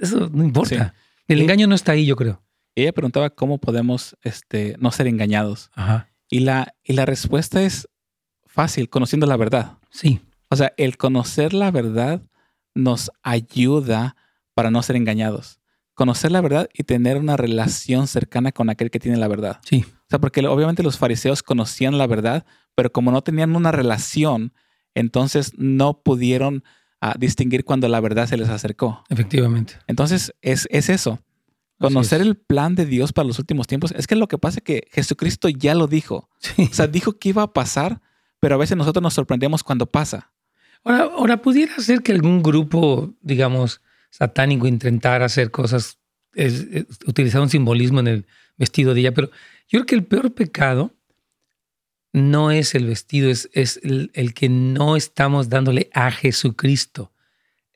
[0.00, 0.94] eso no importa.
[1.26, 2.42] El engaño no está ahí, yo creo.
[2.74, 5.70] Ella preguntaba cómo podemos este, no ser engañados.
[5.74, 6.10] Ajá.
[6.30, 7.88] Y la, y la respuesta es
[8.46, 9.78] fácil, conociendo la verdad.
[9.90, 10.20] Sí.
[10.50, 12.22] O sea, el conocer la verdad
[12.74, 14.16] nos ayuda
[14.54, 15.57] para no ser engañados
[15.98, 19.58] conocer la verdad y tener una relación cercana con aquel que tiene la verdad.
[19.64, 19.84] Sí.
[19.84, 24.52] O sea, porque obviamente los fariseos conocían la verdad, pero como no tenían una relación,
[24.94, 26.62] entonces no pudieron
[27.00, 29.02] ah, distinguir cuando la verdad se les acercó.
[29.08, 29.74] Efectivamente.
[29.88, 31.18] Entonces es, es eso.
[31.80, 32.28] Conocer es.
[32.28, 33.90] el plan de Dios para los últimos tiempos.
[33.90, 36.30] Es que lo que pasa es que Jesucristo ya lo dijo.
[36.38, 36.68] Sí.
[36.70, 38.00] O sea, dijo que iba a pasar,
[38.38, 40.30] pero a veces nosotros nos sorprendemos cuando pasa.
[40.84, 45.98] Ahora, ahora, pudiera ser que algún grupo, digamos, satánico intentara hacer cosas,
[46.34, 46.66] es-
[47.06, 49.28] utilizar un simbolismo en el vestido de ella, pero
[49.68, 50.94] yo creo que el peor pecado
[52.12, 57.12] no es el vestido, es, es el, que no estamos dándole a Jesucristo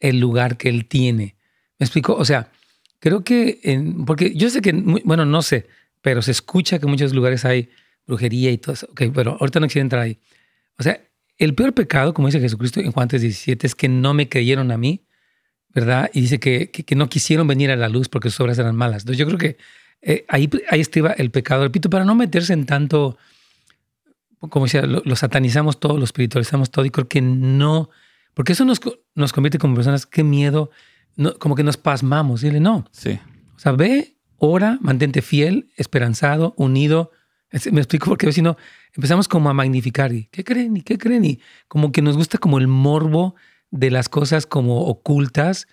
[0.00, 1.36] el lugar que Él tiene.
[1.78, 2.14] ¿Me explico?
[2.14, 2.50] O sea,
[2.98, 3.60] creo que,
[4.06, 5.66] porque yo sé que, bueno, no sé,
[6.00, 7.68] pero se escucha que en muchos lugares hay
[8.06, 8.86] brujería y todo eso.
[8.90, 10.18] Ok, pero ahorita no quiero entrar ahí.
[10.78, 11.00] O sea,
[11.38, 14.78] el peor pecado, como dice Jesucristo en Juan 3:17, es que no me creyeron a
[14.78, 15.04] mí,
[15.74, 16.10] ¿verdad?
[16.12, 18.76] Y dice que, que, que no quisieron venir a la luz porque sus obras eran
[18.76, 19.02] malas.
[19.02, 19.56] Entonces yo creo que
[20.02, 21.62] eh, ahí, ahí estriba el pecado.
[21.62, 23.16] Repito, para no meterse en tanto,
[24.38, 27.90] como decía, lo, lo satanizamos todo, lo espiritualizamos todo y creo que no,
[28.34, 28.80] porque eso nos,
[29.14, 30.70] nos convierte como personas, qué miedo,
[31.16, 32.40] no, como que nos pasmamos.
[32.40, 33.18] Dile, no, Sí.
[33.54, 37.12] o sea, ve, ora, mantente fiel, esperanzado, unido.
[37.70, 38.56] Me explico porque si no,
[38.94, 40.12] empezamos como a magnificar.
[40.12, 40.76] ¿Y qué creen?
[40.78, 41.24] ¿Y qué creen?
[41.24, 43.34] Y como que nos gusta como el morbo
[43.72, 45.66] de las cosas como ocultas.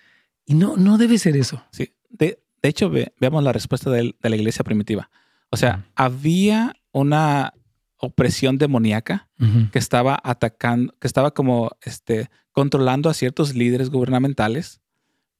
[0.46, 1.64] Y no, no debe ser eso.
[1.72, 1.94] Sí.
[2.10, 5.12] De, de hecho, ve- veamos la respuesta de, de la iglesia primitiva.
[5.52, 7.54] O sea, había una
[7.98, 9.30] opresión demoníaca
[9.72, 14.80] que estaba atacando, que estaba como este, controlando a ciertos líderes gubernamentales,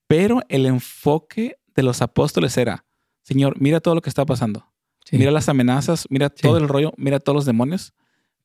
[0.08, 2.86] pero el enfoque de los apóstoles era,
[3.24, 4.66] Señor, mira todo lo que está pasando.
[5.06, 5.18] Sí.
[5.18, 6.42] Mira las amenazas, mira Sí.
[6.42, 7.94] todo el rollo, mira todos los demonios,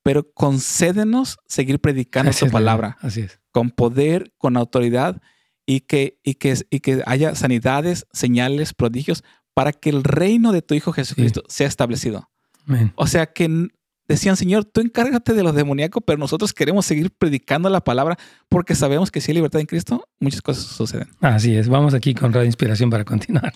[0.05, 2.99] pero concédenos seguir predicando tu palabra.
[3.01, 3.40] Así es.
[3.51, 5.21] con poder, con autoridad
[5.67, 10.61] y que, y que, y que haya sanidades, señales, prodigios para que el reino de
[10.61, 12.29] tu Hijo Jesucristo sea establecido.
[12.67, 12.93] Amén.
[12.97, 13.69] O sea que
[14.07, 18.19] decían, Señor, tú encárgate de los demoníacos, pero nosotros queremos seguir predicando la palabra
[18.51, 21.09] porque sabemos que si hay libertad en Cristo, muchas cosas suceden.
[21.21, 21.69] Así es.
[21.69, 23.55] Vamos aquí con Radio Inspiración para continuar.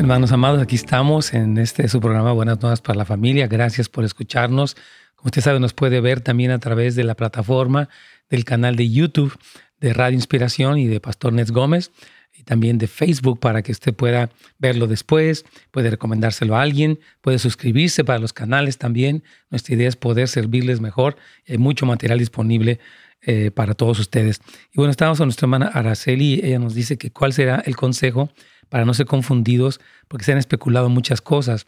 [0.00, 3.48] Hermanos amados, aquí estamos en este su programa Buenas Nuevas para la Familia.
[3.48, 4.74] Gracias por escucharnos.
[5.14, 7.90] Como usted sabe, nos puede ver también a través de la plataforma
[8.30, 9.38] del canal de YouTube
[9.78, 11.90] de Radio Inspiración y de Pastor Nets Gómez
[12.32, 17.38] y también de Facebook para que usted pueda verlo después, puede recomendárselo a alguien, puede
[17.38, 19.22] suscribirse para los canales también.
[19.50, 21.16] Nuestra idea es poder servirles mejor.
[21.46, 22.80] Hay mucho material disponible
[23.20, 24.40] eh, para todos ustedes.
[24.72, 26.40] Y bueno, estamos con nuestra hermana Araceli.
[26.42, 28.30] Ella nos dice que cuál será el consejo
[28.70, 31.66] para no ser confundidos, porque se han especulado muchas cosas.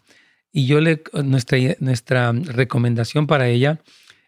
[0.51, 3.81] Y yo le, nuestra, nuestra recomendación para ella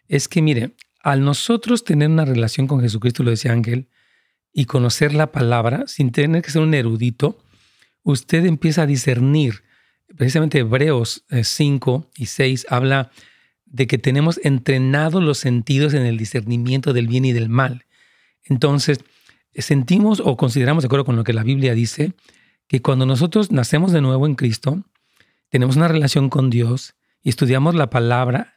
[0.07, 3.87] es que, mire, al nosotros tener una relación con Jesucristo, lo decía Ángel,
[4.53, 7.37] y conocer la palabra, sin tener que ser un erudito,
[8.03, 9.63] usted empieza a discernir.
[10.15, 13.11] Precisamente Hebreos eh, 5 y 6 habla
[13.65, 17.85] de que tenemos entrenados los sentidos en el discernimiento del bien y del mal.
[18.43, 18.99] Entonces,
[19.53, 22.13] sentimos o consideramos, de acuerdo con lo que la Biblia dice,
[22.67, 24.83] que cuando nosotros nacemos de nuevo en Cristo,
[25.49, 28.55] tenemos una relación con Dios y estudiamos la palabra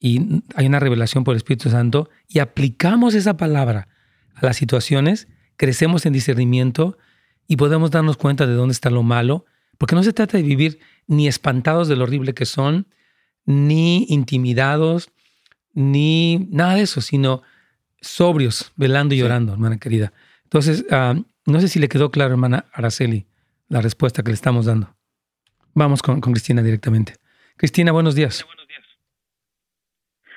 [0.00, 3.88] y hay una revelación por el Espíritu Santo y aplicamos esa palabra
[4.34, 6.96] a las situaciones, crecemos en discernimiento
[7.48, 9.44] y podemos darnos cuenta de dónde está lo malo,
[9.78, 12.86] porque no se trata de vivir ni espantados de lo horrible que son,
[13.44, 15.10] ni intimidados,
[15.72, 17.42] ni nada de eso, sino
[18.00, 19.22] sobrios, velando y Sí.
[19.22, 20.12] llorando, hermana querida.
[20.44, 23.26] Entonces, uh, no sé si le quedó claro, hermana Araceli,
[23.68, 24.94] la respuesta que le estamos dando.
[25.74, 27.14] Vamos con, Cristina directamente.
[27.56, 28.44] Cristina, buenos días.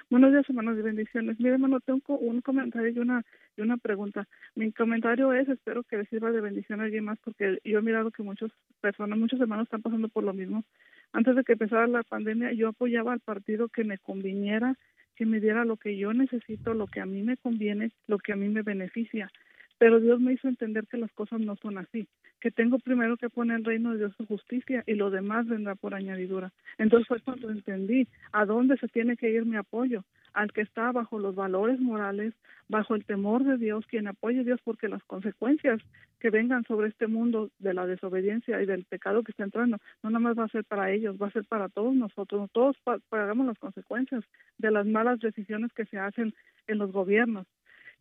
[0.09, 1.39] Buenos días, hermanos, y bendiciones.
[1.39, 3.23] Mire, hermano, tengo un comentario y una,
[3.55, 4.27] y una pregunta.
[4.55, 7.81] Mi comentario es, espero que les sirva de bendición a alguien más, porque yo he
[7.81, 10.65] mirado que muchas personas, muchos hermanos están pasando por lo mismo.
[11.13, 14.75] Antes de que empezara la pandemia, yo apoyaba al partido que me conviniera,
[15.15, 18.33] que me diera lo que yo necesito, lo que a mí me conviene, lo que
[18.33, 19.31] a mí me beneficia.
[19.77, 22.05] Pero Dios me hizo entender que las cosas no son así,
[22.41, 25.75] que tengo primero que poner el reino de Dios su justicia y lo demás vendrá
[25.75, 26.51] por añadidura.
[26.79, 30.91] Entonces fue cuando entendí a dónde se tiene que ir mi apoyo, al que está
[30.91, 32.33] bajo los valores morales,
[32.67, 35.81] bajo el temor de Dios, quien apoye a Dios, porque las consecuencias
[36.19, 40.09] que vengan sobre este mundo de la desobediencia y del pecado que está entrando, no
[40.09, 42.75] nada más va a ser para ellos, va a ser para todos nosotros, todos
[43.09, 44.23] pagamos las consecuencias
[44.57, 46.33] de las malas decisiones que se hacen
[46.67, 47.45] en los gobiernos.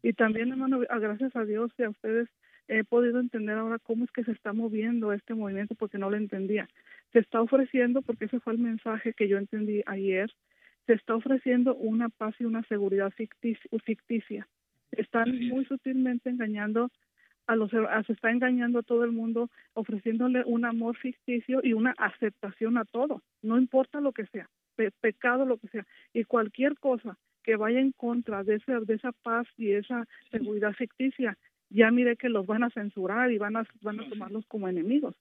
[0.03, 2.29] Y también, hermano, gracias a Dios y a ustedes
[2.71, 6.17] he podido entender ahora cómo es que se está moviendo este movimiento porque no lo
[6.17, 6.69] entendía.
[7.13, 10.31] Se está ofreciendo, porque ese fue el mensaje que yo entendí ayer,
[10.87, 14.47] te está ofreciendo una paz y una seguridad ficticia.
[14.93, 16.91] Están muy sutilmente engañando
[17.49, 21.95] a los se está engañando a todo el mundo ofreciéndole un amor ficticio y una
[21.99, 24.49] aceptación a todo, no importa lo que sea,
[25.01, 29.11] pecado lo que sea y cualquier cosa que vaya en contra de esa de esa
[29.11, 31.37] paz y esa seguridad ficticia,
[31.71, 35.15] ya mire que los van a censurar y van a van a tomarlos como enemigos.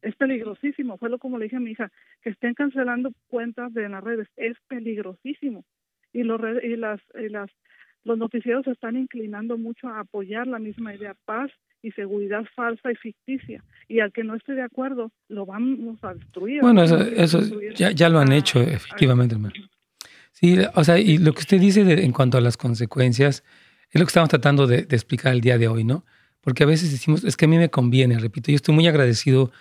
[0.00, 3.88] Es peligrosísimo, fue lo como le dije a mi hija, que estén cancelando cuentas de
[3.88, 5.64] las redes, es peligrosísimo.
[6.12, 7.50] Y los y las y las
[8.04, 12.90] los noticieros se están inclinando mucho a apoyar la misma idea, paz y seguridad falsa
[12.90, 13.62] y ficticia.
[13.88, 16.62] Y al que no esté de acuerdo, lo vamos a destruir.
[16.62, 17.40] Bueno, eso, eso
[17.74, 19.54] ya, ya, lo han hecho, efectivamente, hermano.
[20.32, 23.44] Sí, o sea, y lo que usted dice en cuanto a las consecuencias,
[23.92, 26.04] es lo que estamos tratando de, explicar el día de hoy, ¿no?
[26.40, 29.52] Porque a veces decimos, es que a mí me conviene, repito, yo estoy muy agradecido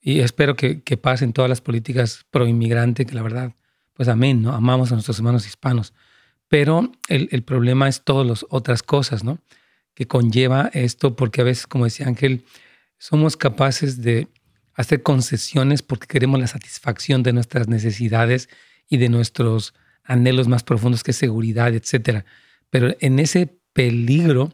[0.00, 3.54] y espero que, que pasen todas las políticas pro inmigrante, que la verdad,
[3.92, 4.52] pues amén, ¿no?
[4.52, 5.92] Amamos a nuestros hermanos hispanos.
[6.48, 9.38] Pero el, el problema es todas las otras cosas, ¿no?
[9.94, 12.44] Que conlleva esto, porque a veces, como decía Ángel,
[12.96, 14.28] somos capaces de
[14.74, 18.48] hacer concesiones porque queremos la satisfacción de nuestras necesidades
[18.88, 19.74] y de nuestros
[20.04, 22.24] anhelos más profundos que seguridad, etcétera.
[22.70, 24.52] Pero en ese peligro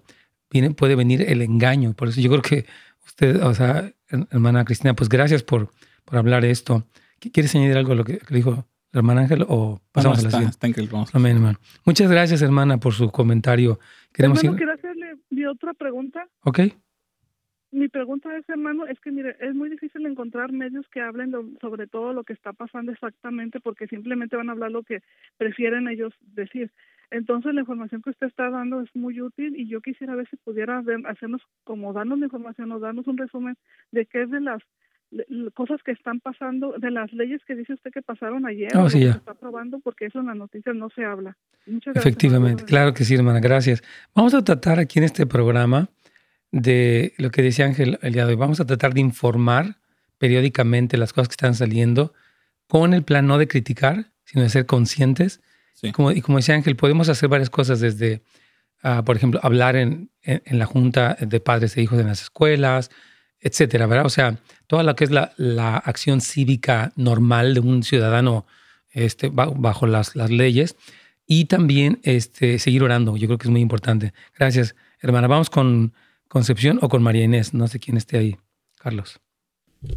[0.50, 1.92] viene, puede venir el engaño.
[1.94, 2.66] Por eso yo creo que
[3.06, 3.92] usted, o sea,
[4.30, 5.70] hermana Cristina, pues gracias por,
[6.04, 6.86] por hablar de esto.
[7.18, 8.66] ¿Quieres añadir algo a lo que dijo
[8.98, 10.88] hermana Ángel, o pasamos a la siguiente.
[11.12, 11.58] Amén, hermano.
[11.84, 13.78] Muchas gracias, hermana, por su comentario.
[14.12, 16.26] Queremos hermano, quiero hacerle mi otra pregunta.
[16.42, 16.60] Ok.
[17.72, 21.86] Mi pregunta es, hermano, es que mire, es muy difícil encontrar medios que hablen sobre
[21.86, 25.02] todo lo que está pasando exactamente porque simplemente van a hablar lo que
[25.36, 26.70] prefieren ellos decir.
[27.10, 30.36] Entonces la información que usted está dando es muy útil y yo quisiera ver si
[30.36, 33.56] pudiera hacernos como darnos la información o darnos un resumen
[33.92, 34.62] de qué es de las
[35.54, 39.04] cosas que están pasando, de las leyes que dice usted que pasaron ayer, oh, sí,
[39.04, 39.12] ya.
[39.12, 41.36] está aprobando, porque eso en las noticias no se habla.
[41.66, 43.82] Muchas gracias, Efectivamente, claro que sí, hermana, gracias.
[44.14, 45.88] Vamos a tratar aquí en este programa
[46.50, 48.38] de lo que decía Ángel el día de hoy.
[48.38, 49.76] Vamos a tratar de informar
[50.18, 52.12] periódicamente las cosas que están saliendo
[52.66, 55.40] con el plan no de criticar, sino de ser conscientes.
[55.92, 58.22] Como, y como decía Ángel, podemos hacer varias cosas desde,
[58.82, 62.22] uh, por ejemplo, hablar en, en, en, la junta de padres e hijos en las
[62.22, 62.90] escuelas,
[63.40, 64.06] etcétera, ¿verdad?
[64.06, 68.46] O sea, toda lo que es la, la acción cívica normal de un ciudadano
[68.90, 70.76] este, bajo las, las leyes
[71.26, 73.16] y también este, seguir orando.
[73.16, 74.14] Yo creo que es muy importante.
[74.38, 75.26] Gracias, hermana.
[75.26, 75.92] Vamos con
[76.28, 77.52] Concepción o con María Inés.
[77.52, 78.36] No sé quién esté ahí.
[78.78, 79.20] Carlos.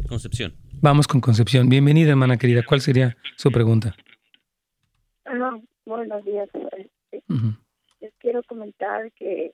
[0.08, 0.54] Concepción.
[0.80, 1.68] Vamos con Concepción.
[1.68, 2.62] Bienvenida, hermana querida.
[2.62, 3.96] ¿Cuál sería su pregunta?
[5.90, 6.48] Buenos días.
[7.98, 9.52] Les quiero comentar que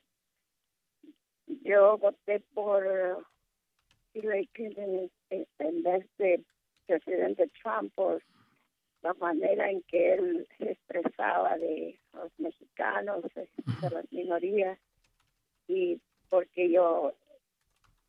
[1.47, 2.85] yo voté por
[4.13, 6.43] Hillary Clinton en vez de
[6.85, 8.21] presidente Trump por
[9.01, 14.77] la manera en que él se expresaba de los mexicanos, de las minorías,
[15.67, 17.15] y porque yo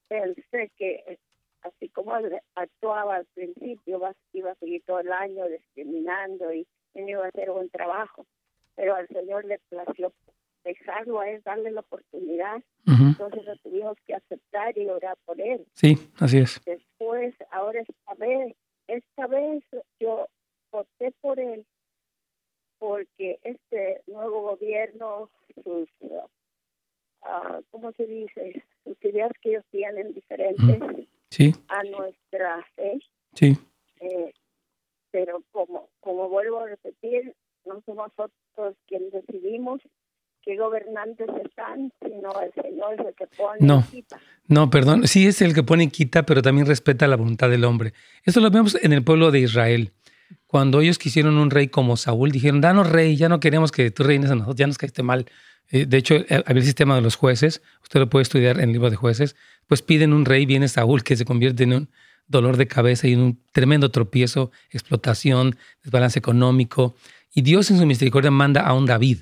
[0.06, 1.18] pensé que
[1.62, 2.12] así como
[2.54, 7.50] actuaba al principio, iba a seguir todo el año discriminando y no iba a hacer
[7.50, 8.26] buen trabajo,
[8.74, 10.12] pero al Señor le plació
[10.64, 12.62] dejarlo a él, darle la oportunidad.
[12.86, 15.66] Entonces lo tuvimos que aceptar y orar por él.
[15.74, 16.60] Sí, así es.
[16.64, 18.54] Después, ahora esta vez,
[18.86, 19.62] esta vez
[20.00, 20.26] yo
[20.70, 21.66] voté por él
[22.78, 25.30] porque este nuevo gobierno,
[25.64, 28.64] sus, uh, ¿cómo se dice?
[28.84, 31.52] Sus ideas que ellos tienen diferentes sí.
[31.68, 33.00] a nuestra fe.
[33.34, 33.56] Sí.
[34.00, 34.32] Eh,
[35.10, 37.34] pero como, como vuelvo a repetir,
[37.66, 39.80] no somos nosotros quienes decidimos
[40.42, 44.20] qué gobernantes están, sino el Señor es el que pone no, y quita.
[44.46, 47.64] No, perdón, sí es el que pone y quita, pero también respeta la voluntad del
[47.64, 47.92] hombre.
[48.24, 49.92] Eso lo vemos en el pueblo de Israel.
[50.46, 54.02] Cuando ellos quisieron un rey como Saúl, dijeron, danos rey, ya no queremos que tú
[54.04, 55.26] reines a nosotros, ya nos caíste mal.
[55.70, 58.64] Eh, de hecho, eh, había el sistema de los jueces, usted lo puede estudiar en
[58.64, 59.36] el libro de jueces,
[59.66, 61.90] pues piden un rey, viene Saúl, que se convierte en un
[62.28, 66.94] dolor de cabeza y un tremendo tropiezo, explotación, desbalance económico.
[67.34, 69.18] Y Dios en su misericordia manda a un David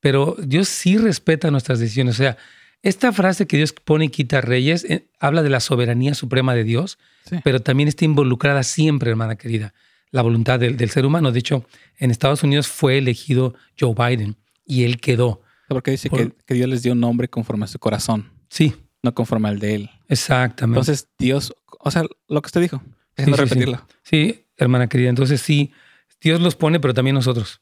[0.00, 2.16] pero Dios sí respeta nuestras decisiones.
[2.16, 2.36] O sea,
[2.82, 6.64] esta frase que Dios pone y quita reyes eh, habla de la soberanía suprema de
[6.64, 6.98] Dios,
[7.44, 9.74] pero también está involucrada siempre, hermana querida,
[10.10, 11.30] la voluntad del, ser humano.
[11.30, 11.66] De hecho,
[11.98, 15.42] en Estados Unidos fue elegido Joe Biden y él quedó.
[15.68, 18.30] Porque dice que, Dios les dio un nombre conforme a su corazón.
[18.48, 18.74] Sí.
[19.02, 19.90] No conforme al de él.
[20.08, 20.80] Exactamente.
[20.80, 22.82] Entonces, Dios, o sea, lo que usted dijo,
[23.16, 23.86] déjenme sí, repetirlo.
[24.02, 25.08] sí, hermana querida.
[25.08, 25.72] Entonces, sí,
[26.20, 27.60] Dios los pone, pero también nosotros.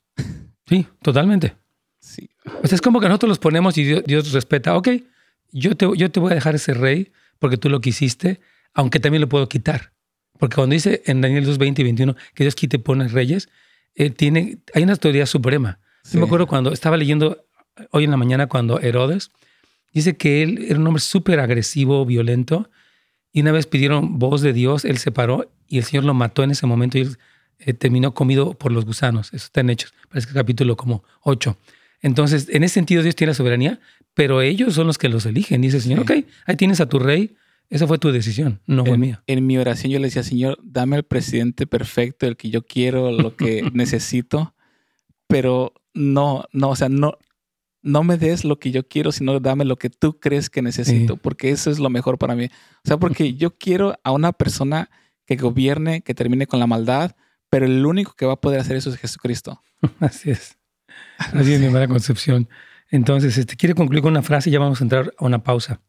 [0.66, 1.56] Sí, totalmente.
[2.00, 2.28] Sí.
[2.60, 4.88] Pues es como que nosotros los ponemos y Dios, respeta, ok,
[5.52, 8.40] yo te, yo te voy a dejar ese rey porque tú lo quisiste,
[8.74, 9.92] aunque también lo puedo quitar.
[10.38, 13.48] Porque cuando dice en Daniel 2, 20 y 21 que Dios quite y pone reyes,
[13.94, 15.80] eh, tiene, hay una autoridad suprema.
[16.10, 17.44] Yo me acuerdo cuando estaba leyendo
[17.90, 19.30] hoy en la mañana cuando Herodes
[19.92, 22.70] dice que él era un hombre súper agresivo, violento,
[23.32, 26.42] y una vez pidieron voz de Dios, él se paró y el Señor lo mató
[26.42, 27.18] en ese momento y él
[27.58, 29.28] eh, terminó comido por los gusanos.
[29.28, 31.56] Eso está en Hechos, parece que capítulo como 8.
[32.00, 33.80] Entonces, en ese sentido Dios tiene la soberanía,
[34.14, 35.60] pero ellos son los que los eligen.
[35.60, 36.12] Dice el Señor, ok,
[36.46, 37.36] ahí tienes a tu rey,
[37.70, 39.22] esa fue tu decisión, no fue mía.
[39.26, 43.12] En mi oración yo le decía, Señor, dame el presidente perfecto, el que yo quiero,
[43.12, 44.54] lo que necesito,
[45.26, 47.18] pero no, no, o sea, no,
[47.88, 51.16] no me des lo que yo quiero, sino dame lo que tú crees que necesito,
[51.16, 52.46] porque eso es lo mejor para mí.
[52.84, 54.90] O sea, porque yo quiero a una persona
[55.26, 57.16] que gobierne, que termine con la maldad,
[57.50, 59.62] pero el único que va a poder hacer eso es Jesucristo.
[60.00, 60.58] Así es.
[61.18, 62.48] Así es mi mala concepción.
[62.90, 65.80] Entonces, este, quiere concluir con una frase y ya vamos a entrar a una pausa.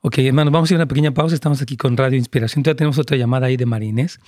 [0.00, 1.34] Ok, hermanos, vamos a ir a una pequeña pausa.
[1.34, 2.64] Estamos aquí con Radio Inspiración.
[2.64, 4.18] Ya tenemos otra llamada ahí de Marines.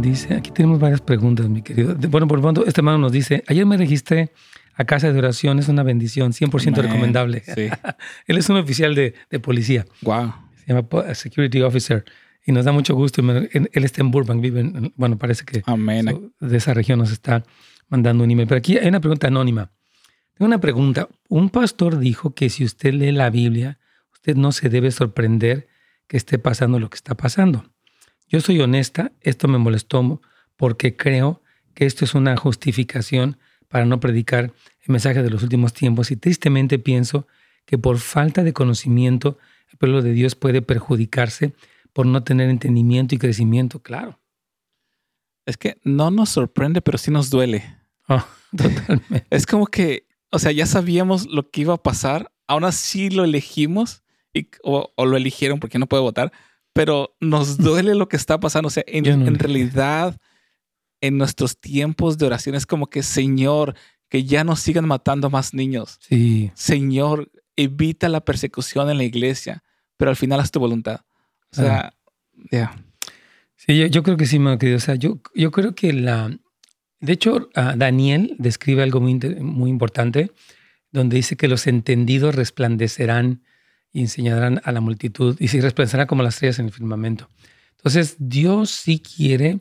[0.00, 1.94] Dice, aquí tenemos varias preguntas, mi querido.
[2.08, 4.32] Bueno, por lo tanto, este hermano nos dice, ayer me registré
[4.74, 7.42] a casa de oración, es una bendición, 100% recomendable.
[7.54, 7.68] Sí.
[8.26, 9.86] Él es un oficial de, policía.
[10.02, 10.34] Wow.
[10.56, 12.04] Se llama Security Officer
[12.44, 13.22] y nos da mucho gusto.
[13.22, 17.44] Él está en Burbank, vive en, bueno, parece que de esa región nos está
[17.88, 18.48] mandando un email.
[18.48, 19.70] Pero aquí hay una pregunta anónima.
[20.34, 21.08] Tengo una pregunta.
[21.28, 23.78] Un pastor dijo que si usted lee la Biblia,
[24.12, 25.68] usted no se debe sorprender
[26.08, 27.73] que esté pasando lo que está pasando.
[28.28, 30.20] Yo soy honesta, esto me molestó
[30.56, 31.42] porque creo
[31.74, 34.52] que esto es una justificación para no predicar
[34.82, 37.26] el mensaje de los últimos tiempos y tristemente pienso
[37.66, 39.38] que por falta de conocimiento
[39.70, 41.54] el pueblo de Dios puede perjudicarse
[41.92, 44.20] por no tener entendimiento y crecimiento, claro.
[45.46, 47.64] Es que no nos sorprende, pero sí nos duele.
[48.08, 48.24] Oh,
[48.56, 49.26] totalmente.
[49.30, 53.24] es como que, o sea, ya sabíamos lo que iba a pasar, aún así lo
[53.24, 54.02] elegimos
[54.32, 56.32] y, o, o lo eligieron porque no puede votar,
[56.74, 58.66] pero nos duele lo que está pasando.
[58.66, 60.20] O sea, en, realidad,
[61.00, 63.74] en nuestros tiempos de oración es como que, Señor,
[64.10, 65.98] que ya no sigan matando más niños.
[66.02, 66.52] Sí.
[66.54, 69.62] Señor, evita la persecución en la iglesia,
[69.96, 71.00] pero al final haz tu voluntad.
[71.50, 71.94] O sea,
[72.50, 72.76] ya.
[73.56, 74.76] Sí, yo, creo que sí, mi querido.
[74.76, 76.36] O sea, yo, yo creo que la...
[77.00, 80.32] De hecho, Daniel describe algo muy, muy importante,
[80.90, 83.42] donde dice que los entendidos resplandecerán
[83.94, 87.30] y enseñarán a la multitud y se resplandecerán como las estrellas en el firmamento.
[87.78, 89.60] Entonces, Dios sí quiere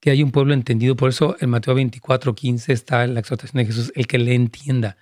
[0.00, 0.96] que haya un pueblo entendido.
[0.96, 4.96] Por eso en Mateo 24, 15 está la exhortación de Jesús, el que le entienda.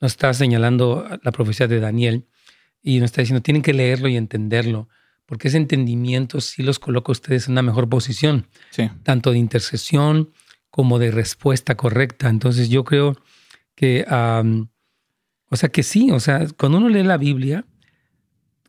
[0.00, 2.26] Nos está señalando la profecía de Daniel
[2.82, 4.88] y nos está diciendo, tienen que leerlo y entenderlo,
[5.26, 8.46] porque ese entendimiento sí los coloca a ustedes en una mejor posición,
[9.02, 10.32] tanto de intercesión
[10.70, 12.28] como de respuesta correcta.
[12.28, 13.16] Entonces yo creo
[13.74, 17.66] que, o sea, que sí, o sea, cuando uno lee la Biblia,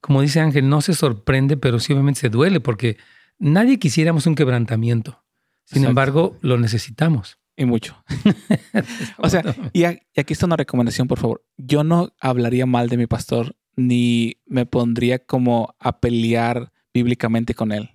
[0.01, 2.97] como dice Ángel, no se sorprende, pero sí obviamente se duele porque
[3.39, 5.23] nadie quisiéramos un quebrantamiento.
[5.65, 7.39] Sin embargo, lo necesitamos.
[7.57, 8.03] Y mucho.
[9.17, 11.45] o sea, y, aquí está una recomendación, por favor.
[11.57, 17.71] Yo no hablaría mal de mi pastor ni me pondría como a pelear bíblicamente con
[17.71, 17.91] él.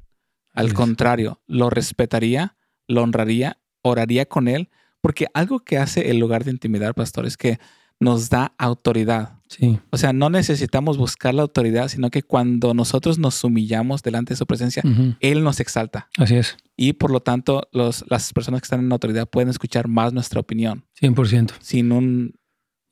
[0.53, 4.69] Al contrario, lo respetaría, lo honraría, oraría con él,
[5.01, 7.59] porque algo que hace el lugar de intimidar, pastor, es que
[8.01, 9.39] nos da autoridad.
[9.47, 9.79] Sí.
[9.91, 14.39] O sea, no necesitamos buscar la autoridad, sino que cuando nosotros nos humillamos delante de
[14.39, 14.83] su presencia,
[15.21, 16.09] Él nos exalta.
[16.17, 16.57] Así es.
[16.77, 20.41] Y por lo tanto, los, las personas que están en autoridad pueden escuchar más nuestra
[20.41, 20.85] opinión.
[21.01, 21.53] 100%.
[21.61, 22.35] Sin un...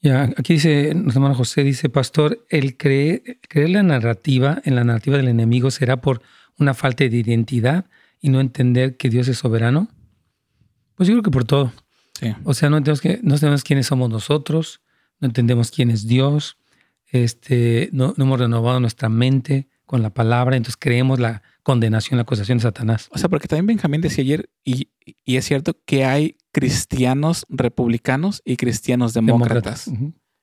[0.01, 4.85] Ya, aquí dice, nuestro hermano José dice, pastor, el creer, creer la narrativa, en la
[4.85, 6.23] narrativa del enemigo, será por
[6.59, 7.87] una falta de identidad
[8.21, 9.89] y no entender que Dios es soberano.
[10.97, 11.73] Pues yo creo que por todo.
[12.21, 12.35] Sí.
[12.45, 14.83] O sea, no entendemos, que, no sabemos quiénes somos nosotros,
[15.21, 16.57] no entendemos quién es Dios,
[17.11, 22.59] este, no, hemos renovado nuestra mente con la palabra, entonces creemos la condenación, la acusación
[22.59, 23.09] de Satanás.
[23.11, 24.91] O sea, porque también Benjamín decía ayer, y,
[25.25, 29.91] es cierto que hay cristianos republicanos y cristianos demócratas.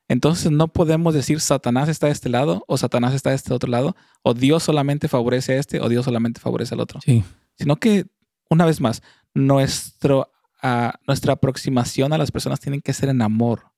[0.08, 3.70] Entonces no podemos decir Satanás está de este lado o Satanás está de este otro
[3.70, 7.00] lado, o Dios solamente favorece a este o Dios solamente favorece al otro.
[7.00, 7.24] Sí.
[7.56, 8.06] Sino que,
[8.48, 9.02] una vez más,
[9.34, 10.30] nuestro,
[10.62, 13.75] uh, nuestra aproximación a las personas tiene que ser en amor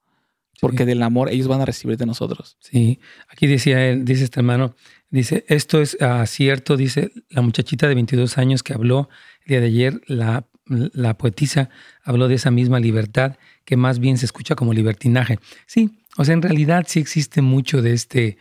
[0.61, 2.56] porque del amor ellos van a recibir de nosotros.
[2.61, 4.74] Sí, aquí decía él, dice este hermano,
[5.11, 9.09] Dice, esto es ah, cierto, dice la muchachita de 22 años que habló
[9.44, 11.70] el día de ayer, la, la poetisa
[12.02, 15.38] habló de esa misma libertad que más bien se escucha como libertinaje.
[15.66, 18.36] Sí, o sea, en realidad sí existe mucho de este,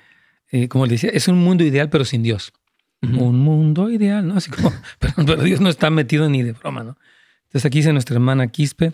[0.51, 2.51] eh, como le decía, es un mundo ideal pero sin Dios.
[3.01, 4.35] Un mundo ideal, ¿no?
[4.35, 6.97] Así como, pero, pero, Dios no está metido ni de broma, ¿no?
[7.45, 8.91] Entonces aquí dice nuestra hermana Quispe,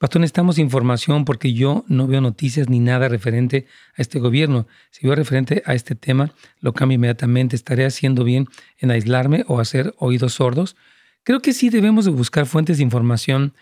[0.00, 3.66] Pastor, necesitamos información porque yo no veo noticias ni nada referente
[3.96, 4.66] a este gobierno.
[4.90, 7.54] Si veo referente a este tema, lo cambio inmediatamente.
[7.54, 10.74] ¿Estaré haciendo bien en aislarme o hacer oídos sordos?
[11.22, 13.54] Creo que sí debemos de buscar fuentes de información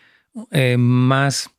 [0.51, 1.51] eh, más,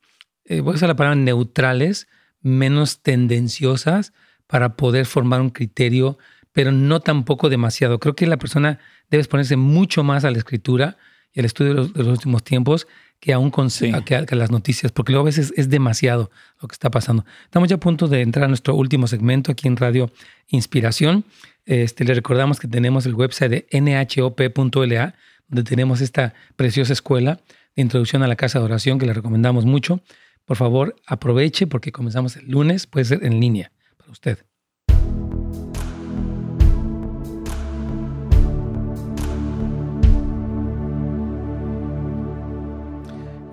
[0.46, 2.08] eh, voy a usar la palabra neutrales,
[2.42, 4.12] menos tendenciosas
[4.48, 6.18] para poder formar un criterio,
[6.52, 8.00] pero no tampoco demasiado.
[8.00, 8.80] Creo que la persona
[9.12, 10.98] debe exponerse mucho más a la escritura
[11.32, 12.88] y al estudio de los, de los últimos tiempos
[13.24, 16.30] que aún con que, las noticias, porque luego a veces es demasiado
[16.62, 17.24] lo que está pasando.
[17.46, 20.12] Estamos ya a punto de entrar a nuestro último segmento aquí en Radio
[20.50, 21.24] Inspiración.
[21.66, 25.16] Este, le recordamos que tenemos el website de nhop.la,
[25.48, 27.40] donde tenemos esta preciosa escuela
[27.78, 30.02] de introducción a la casa de oración que le recomendamos mucho.
[30.44, 34.40] Por favor, aproveche porque comenzamos el lunes, puede ser en línea para usted.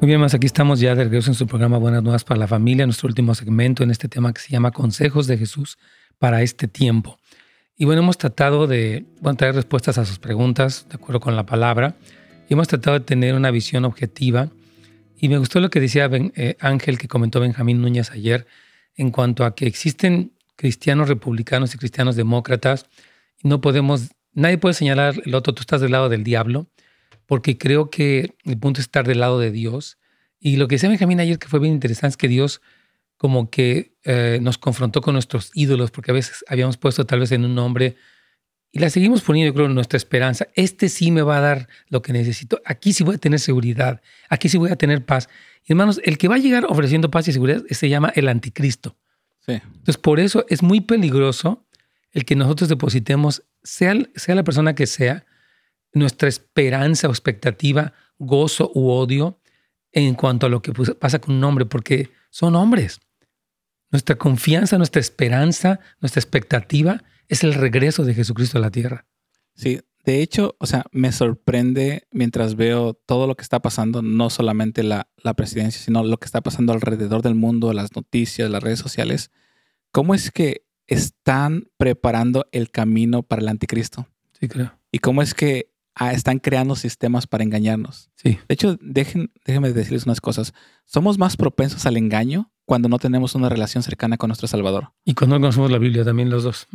[0.01, 2.47] Muy bien, más aquí estamos ya de regreso en su programa Buenas Nuevas para la
[2.47, 5.77] Familia, nuestro último segmento en este tema que se llama Consejos de Jesús
[6.19, 7.19] para este tiempo.
[7.77, 11.45] Y bueno, hemos tratado de bueno, traer respuestas a sus preguntas de acuerdo con la
[11.45, 11.97] palabra
[12.49, 14.49] y hemos tratado de tener una visión objetiva.
[15.19, 18.47] Y me gustó lo que decía eh, Ángel, que comentó Benjamín Núñez ayer,
[18.97, 22.87] en cuanto a que existen cristianos republicanos y cristianos demócratas
[23.43, 26.69] y no podemos, nadie puede señalar el otro, tú estás del lado del diablo
[27.31, 29.99] porque creo que el punto es estar del lado de Dios.
[30.41, 32.61] Y lo que decía Benjamín ayer que fue bien interesante es que Dios
[33.17, 37.31] como que eh, nos confrontó con nuestros ídolos, porque a veces habíamos puesto tal vez
[37.31, 37.95] en un nombre
[38.73, 40.49] y la seguimos poniendo, yo creo, en nuestra esperanza.
[40.57, 42.61] Este sí me va a dar lo que necesito.
[42.65, 44.03] Aquí sí voy a tener seguridad.
[44.29, 45.29] Aquí sí voy a tener paz.
[45.65, 48.97] Y hermanos, el que va a llegar ofreciendo paz y seguridad se llama el anticristo.
[49.47, 49.53] Sí.
[49.53, 51.65] Entonces, por eso es muy peligroso
[52.11, 55.27] el que nosotros depositemos, sea, sea la persona que sea,
[55.93, 59.41] nuestra esperanza o expectativa, gozo u odio
[59.93, 63.01] en cuanto a lo que pasa con un hombre, porque son hombres.
[63.91, 69.07] Nuestra confianza, nuestra esperanza, nuestra expectativa es el regreso de Jesucristo a la tierra.
[69.55, 74.31] Sí, de hecho, o sea, me sorprende mientras veo todo lo que está pasando, no
[74.31, 78.63] solamente la, la presidencia, sino lo que está pasando alrededor del mundo, las noticias, las
[78.63, 79.31] redes sociales,
[79.91, 84.09] cómo es que están preparando el camino para el anticristo.
[84.39, 84.73] Sí, creo.
[84.91, 88.11] Y cómo es que Ah, están creando sistemas para engañarnos.
[88.15, 88.39] Sí.
[88.49, 90.55] De hecho, dejen, déjenme decirles unas cosas.
[90.85, 94.93] Somos más propensos al engaño cuando no tenemos una relación cercana con nuestro Salvador.
[95.05, 96.69] Y cuando no conocemos la Biblia también los dos.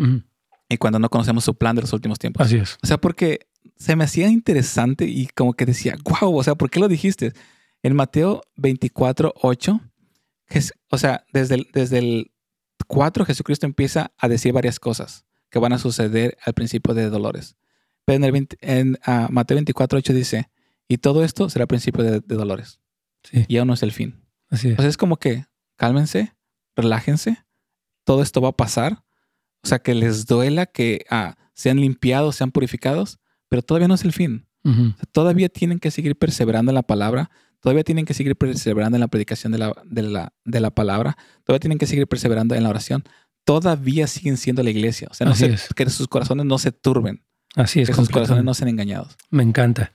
[0.68, 2.46] Y cuando no conocemos su plan de los últimos tiempos.
[2.46, 2.78] Así es.
[2.84, 3.48] O sea, porque
[3.78, 7.34] se me hacía interesante y como que decía, wow, o sea, ¿por qué lo dijiste?
[7.82, 9.82] En Mateo 24, 8,
[10.90, 12.32] o sea, desde el, desde el
[12.88, 17.56] 4 Jesucristo empieza a decir varias cosas que van a suceder al principio de dolores.
[18.06, 18.24] Pero
[18.62, 20.50] en, ah, Mateo 24, 8 dice,
[20.88, 22.80] y todo esto será principio de, dolores.
[23.24, 23.46] Sí.
[23.48, 24.24] Y aún no es el fin.
[24.50, 24.80] Así es.
[24.80, 25.46] O sea, es como que
[25.76, 26.34] cálmense,
[26.76, 27.44] relájense,
[28.04, 29.04] todo esto va a pasar.
[29.64, 34.04] O sea, que les duela que ah, sean limpiados, sean purificados, pero todavía no es
[34.04, 34.48] el fin.
[35.12, 39.08] todavía tienen que seguir perseverando en la palabra, todavía tienen que seguir perseverando en la
[39.08, 42.70] predicación de la, de la, de la palabra, todavía tienen que seguir perseverando en la
[42.70, 43.04] oración.
[43.44, 45.08] Todavía siguen siendo la iglesia.
[45.12, 45.34] O sea, no
[45.76, 47.25] que sus corazones no se turben.
[47.56, 47.90] Así es.
[47.90, 49.18] Que sus corazones no sean engañados.
[49.30, 49.94] Me encanta.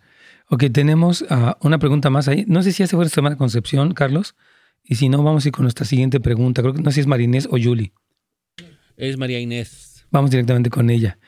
[0.49, 2.45] Ok, tenemos ah, una pregunta más ahí.
[2.49, 4.35] No sé si hace fue semana Concepción, Carlos.
[4.83, 6.63] Y si no, vamos a ir con nuestra siguiente pregunta.
[6.63, 7.93] Creo que no sé si es María Inés o Julie.
[8.97, 10.07] Es María Inés.
[10.11, 11.19] Vamos directamente con ella.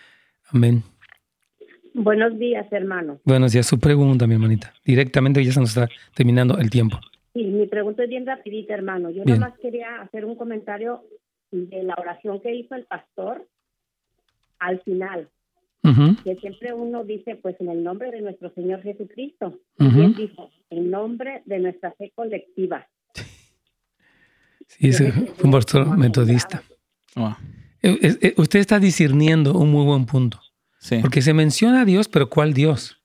[0.50, 0.82] Amén.
[1.94, 3.20] Buenos días, hermano.
[3.24, 3.66] Buenos días.
[3.66, 4.72] Su pregunta, mi hermanita.
[4.84, 6.98] Directamente ya se nos está terminando el tiempo.
[7.34, 9.10] Sí, mi pregunta es bien rapidita, hermano.
[9.10, 11.02] Yo nada más quería hacer un comentario
[11.50, 13.46] de la oración que hizo el pastor
[14.58, 15.28] al final.
[15.82, 19.58] Que siempre uno dice, pues en el nombre de nuestro Señor Jesucristo.
[19.78, 22.86] Y él dijo, en nombre de nuestra fe colectiva.
[24.68, 26.62] Sí, ese fue un pastor metodista.
[27.82, 30.40] Eh, eh, usted está discerniendo un muy buen punto.
[30.78, 30.98] Sí.
[31.00, 33.00] Porque se menciona a Dios, pero ¿cuál Dios?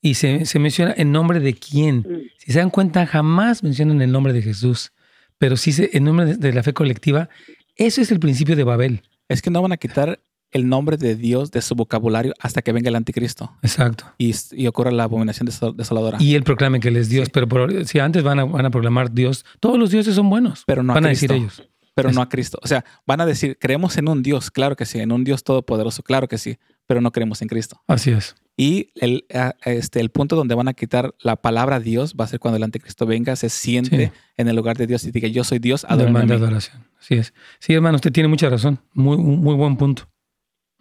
[0.00, 1.98] Y se, se menciona en nombre de quién.
[1.98, 2.20] Mm.
[2.38, 4.92] Si se dan cuenta, jamás mencionan el nombre de Jesús.
[5.38, 7.28] Pero sí se, en nombre de la fe colectiva,
[7.74, 9.02] eso es el principio de Babel.
[9.28, 10.20] Es que no van a quitar
[10.52, 13.52] el nombre de Dios de su vocabulario hasta que venga el anticristo.
[13.62, 14.04] Exacto.
[14.18, 16.18] Y, y ocurra la abominación desoladora.
[16.20, 17.48] Y él proclame que él es Dios, pero
[17.86, 20.62] si antes van a, van a proclamar Dios, todos los dioses son buenos.
[20.66, 21.62] Pero no van a, decir ellos.
[21.94, 22.58] pero no a Cristo.
[22.62, 25.42] O sea, van a decir, creemos en un Dios, claro que sí, en un Dios
[25.42, 27.82] todopoderoso, claro que sí, pero no creemos en Cristo.
[27.86, 28.34] Así es.
[28.56, 29.24] Y el,
[29.64, 32.62] este, el punto donde van a quitar la palabra Dios va a ser cuando el
[32.62, 36.26] anticristo venga, se siente en el lugar de Dios y diga, yo soy Dios, adorame
[36.26, 36.86] de adoración.
[37.00, 37.32] Así es.
[37.58, 38.78] Sí, hermano, usted tiene mucha razón.
[38.92, 40.11] Muy, muy buen punto.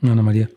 [0.02, 0.50] Ana María.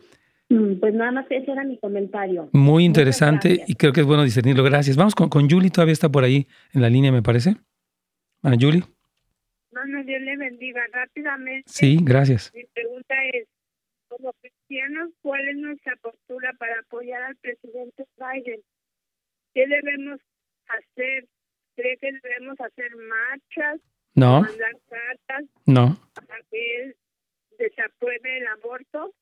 [0.49, 2.49] Mm, pues nada más ese era mi comentario.
[2.53, 4.63] Muy interesante y creo que es bueno discernirlo.
[4.63, 4.95] Gracias.
[4.95, 7.55] Vamos con, con Julie, todavía está por ahí en la línea, me parece.
[8.43, 8.83] Ana Julie.
[9.71, 11.63] Bueno, Dios le bendiga rápidamente.
[11.65, 12.51] Sí, gracias.
[12.53, 13.47] Mi pregunta es,
[14.07, 18.61] como cristianos, ¿cuál es nuestra postura para apoyar al presidente Biden?
[19.53, 20.19] ¿Qué debemos
[20.67, 21.27] hacer?
[21.75, 23.81] ¿Cree que debemos hacer marchas?
[24.13, 24.41] No.
[24.41, 25.43] ¿Mandar cartas?
[25.65, 25.97] No.
[26.13, 26.95] ¿Para que él
[27.59, 29.13] desapruebe el aborto?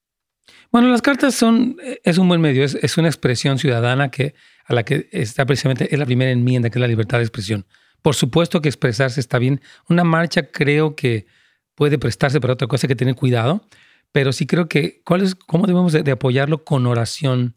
[0.71, 4.33] Bueno, las cartas son, es un buen medio, es, es, una expresión ciudadana que,
[4.65, 7.65] a la que está precisamente, es la primera enmienda, que es la libertad de expresión.
[8.01, 9.61] Por supuesto que expresarse está bien.
[9.87, 11.25] Una marcha creo que
[11.73, 13.65] puede prestarse para otra cosa, hay que tener cuidado,
[14.11, 16.63] pero sí creo que, ¿cuál es, ¿cómo debemos de, apoyarlo?
[16.63, 17.55] Con oración,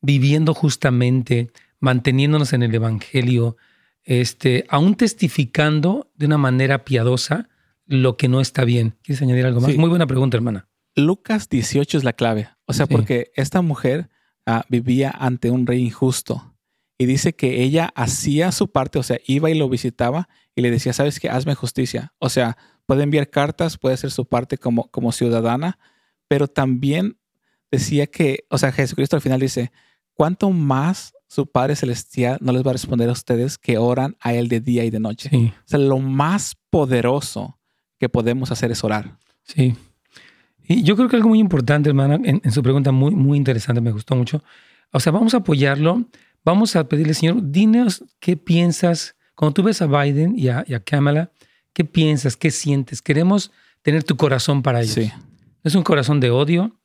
[0.00, 1.50] viviendo justamente,
[1.80, 3.56] manteniéndonos en el Evangelio,
[4.04, 7.48] este, aún testificando de una manera piadosa
[7.86, 8.94] lo que no está bien.
[9.02, 9.74] ¿Quieres añadir algo más?
[9.74, 10.67] Muy buena pregunta, hermana.
[10.98, 12.48] Lucas 18 es la clave.
[12.66, 14.10] O sea, porque esta mujer
[14.46, 16.54] ah, vivía ante un rey injusto
[16.98, 20.70] y dice que ella hacía su parte, o sea, iba y lo visitaba y le
[20.70, 22.12] decía, sabes qué, hazme justicia.
[22.18, 25.78] O sea, puede enviar cartas, puede hacer su parte como, como ciudadana,
[26.26, 27.16] pero también
[27.70, 29.70] decía que, o sea, Jesucristo al final dice,
[30.14, 34.34] ¿cuánto más su Padre Celestial no les va a responder a ustedes que oran a
[34.34, 35.30] Él de día y de noche?
[35.32, 37.60] O sea, lo más poderoso
[37.98, 39.16] que podemos hacer es orar.
[39.44, 39.76] Sí.
[40.68, 43.90] Y yo creo que algo muy importante, hermana, en, su pregunta muy, muy interesante, me
[43.90, 44.44] gustó mucho.
[44.92, 46.04] O sea, vamos a apoyarlo.
[46.44, 49.16] Vamos a pedirle, Señor, dinos qué piensas.
[49.34, 51.32] Cuando tú ves a Biden y a, Kamala,
[51.72, 52.36] ¿qué piensas?
[52.36, 53.00] ¿Qué sientes?
[53.00, 53.50] Queremos
[53.80, 54.94] tener tu corazón para ellos.
[54.94, 55.10] Sí.
[55.64, 56.76] No es un corazón de odio,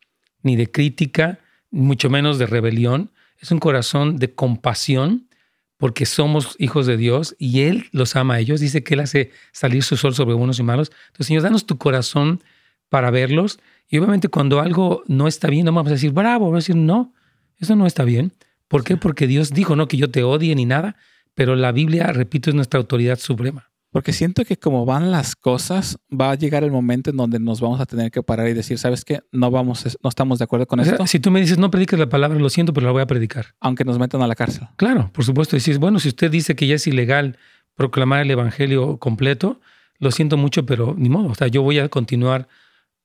[0.44, 3.12] ni de crítica, mucho menos de rebelión.
[3.38, 5.28] Es un corazón de compasión,
[5.76, 8.62] porque somos hijos de Dios y Él los ama a ellos.
[8.62, 10.90] Dice que Él hace salir su sol sobre buenos y malos.
[11.08, 12.42] Entonces, Señor, danos tu corazón
[12.88, 13.60] para verlos
[13.94, 16.76] y obviamente cuando algo no está bien, no vamos a decir, bravo, vamos a decir,
[16.76, 17.14] no,
[17.60, 18.34] eso no está bien.
[18.68, 18.98] ¿Por qué?
[18.98, 20.96] Porque Dios dijo, no que yo te odie ni nada,
[21.36, 23.70] pero la Biblia, repito, es nuestra autoridad suprema.
[23.92, 27.62] Porque siento que como van las cosas, va a llegar el momento en donde nos
[27.62, 29.20] vamos a tener que parar y decir, ¿sabes qué?
[29.32, 31.06] No vamos, no estamos de acuerdo con esto.
[31.06, 33.54] Si tú me dices, no prediques la palabra, lo siento, pero la voy a predicar.
[33.60, 34.70] Aunque nos metan a la cárcel.
[34.76, 35.56] Claro, por supuesto.
[35.56, 37.38] Decís, bueno, si usted dice que ya es ilegal
[37.76, 39.62] proclamar el evangelio completo,
[40.00, 41.28] lo siento mucho, pero ni modo.
[41.28, 42.48] O sea, yo voy a continuar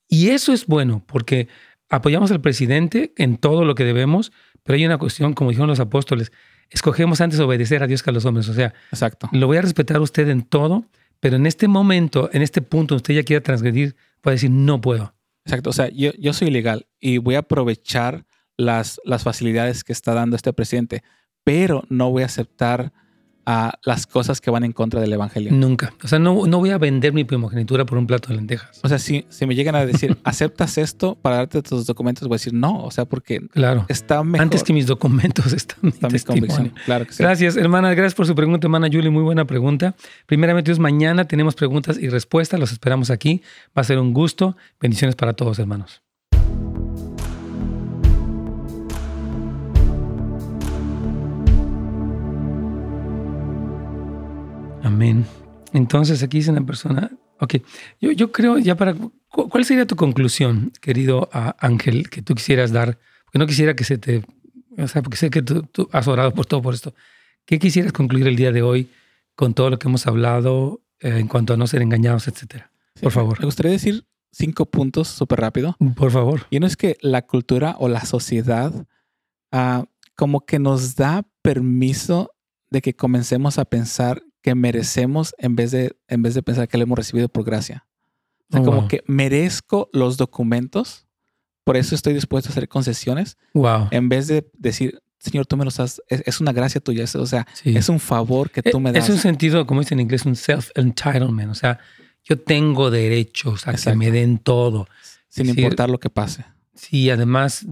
[0.08, 1.48] y eso es bueno porque
[1.88, 4.32] apoyamos al presidente en todo lo que debemos,
[4.62, 6.32] pero hay una cuestión, como dijeron los apóstoles,
[6.70, 8.48] escogemos antes obedecer a Dios que a los hombres.
[8.48, 9.28] O sea, Exacto.
[9.32, 10.84] lo voy a respetar a usted en todo,
[11.20, 15.14] pero en este momento, en este punto, usted ya quiere transgredir, puede decir, no puedo.
[15.44, 15.70] Exacto.
[15.70, 20.14] O sea, yo, yo soy ilegal y voy a aprovechar las, las facilidades que está
[20.14, 21.02] dando este presidente,
[21.44, 22.92] pero no voy a aceptar
[23.50, 25.50] a las cosas que van en contra del evangelio.
[25.52, 25.94] Nunca.
[26.04, 28.78] O sea, no, no voy a vender mi primogenitura por un plato de lentejas.
[28.82, 32.28] O sea, si, si me llegan a decir, ¿aceptas esto para darte tus documentos?
[32.28, 32.84] Voy a decir no.
[32.84, 33.86] O sea, porque claro.
[33.88, 34.42] está mejor.
[34.42, 36.74] Antes que mis documentos están está mis convicciones.
[36.84, 37.22] Claro que sí.
[37.22, 37.94] Gracias, hermana.
[37.94, 39.08] Gracias por su pregunta, hermana Julie.
[39.08, 39.94] Muy buena pregunta.
[40.26, 42.60] Primeramente, Dios, mañana tenemos preguntas y respuestas.
[42.60, 43.40] Los esperamos aquí.
[43.68, 44.58] Va a ser un gusto.
[44.78, 46.02] Bendiciones para todos, hermanos.
[54.98, 55.24] Amén.
[55.72, 57.58] Entonces aquí dice una persona, ok,
[58.00, 58.96] yo, yo creo ya para,
[59.28, 62.98] ¿cuál sería tu conclusión, querido ah, Ángel, que tú quisieras dar?
[63.24, 64.24] Porque no quisiera que se te,
[64.76, 66.94] o sea, porque sé que tú, has orado por todo por esto.
[67.44, 68.90] ¿Qué quisieras concluir el día de hoy
[69.36, 72.72] con todo lo que hemos hablado eh, en cuanto a no ser engañados, etcétera?
[73.00, 73.38] Por favor.
[73.38, 75.76] Me gustaría decir cinco puntos súper rápido.
[75.94, 76.48] Por favor.
[76.50, 78.72] Y uno es que la cultura o la sociedad
[79.52, 79.84] ah,
[80.16, 82.32] como que nos da permiso
[82.68, 86.78] de que comencemos a pensar que merecemos en vez de, en vez de pensar que
[86.78, 87.86] lo hemos recibido por gracia.
[88.48, 91.06] O sea, oh, como que merezco los documentos,
[91.64, 93.36] por eso estoy dispuesto a hacer concesiones.
[93.52, 93.88] Wow.
[93.90, 97.46] En vez de decir, Señor, tú me los has, es, una gracia tuya, o sea,
[97.64, 99.04] es un favor que tú me das.
[99.04, 101.78] Es un sentido, como dice en inglés, un self-entitlement, o sea,
[102.24, 104.86] yo tengo derechos a que me den todo.
[105.28, 106.44] Sin importar lo que pase.
[106.74, 107.66] Sí, además,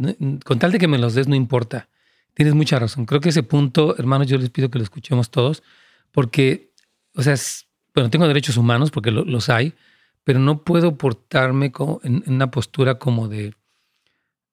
[0.45, 1.89] con tal de que me los des, no importa.
[2.35, 3.07] Tienes mucha razón.
[3.07, 5.63] Creo que ese punto, hermanos, yo les pido que lo escuchemos todos
[6.17, 6.73] porque,
[7.15, 7.35] o sea,
[7.95, 9.75] bueno, tengo derechos humanos porque los hay,
[10.25, 11.71] pero no puedo portarme
[12.05, 13.53] en, una postura como de,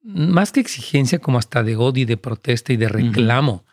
[0.01, 3.63] más que exigencia, como hasta de odio y de protesta y de reclamo,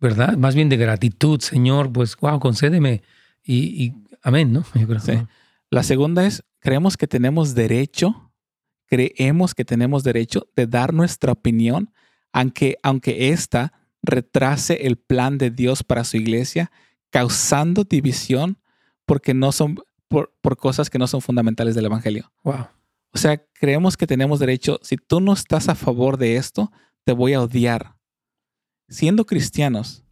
[0.00, 0.38] ¿verdad?
[0.38, 3.02] Más bien de gratitud, Señor, pues, wow, concédeme.
[3.44, 4.64] Y, amén, ¿no?
[4.74, 5.00] Yo creo.
[5.00, 5.18] Sí.
[5.68, 8.32] La segunda es, creemos que tenemos derecho,
[8.86, 11.92] creemos que tenemos derecho de dar nuestra opinión,
[12.32, 16.70] aunque, aunque esta retrase el plan de Dios para su iglesia,
[17.10, 18.58] causando división
[19.06, 19.76] porque no son
[20.08, 22.32] por, por cosas que no son fundamentales del Evangelio.
[22.44, 22.68] Wow.
[23.12, 26.70] O sea, creemos que tenemos derecho, si tú no estás a favor de esto,
[27.04, 27.96] te voy a odiar.
[28.88, 30.04] Siendo cristianos,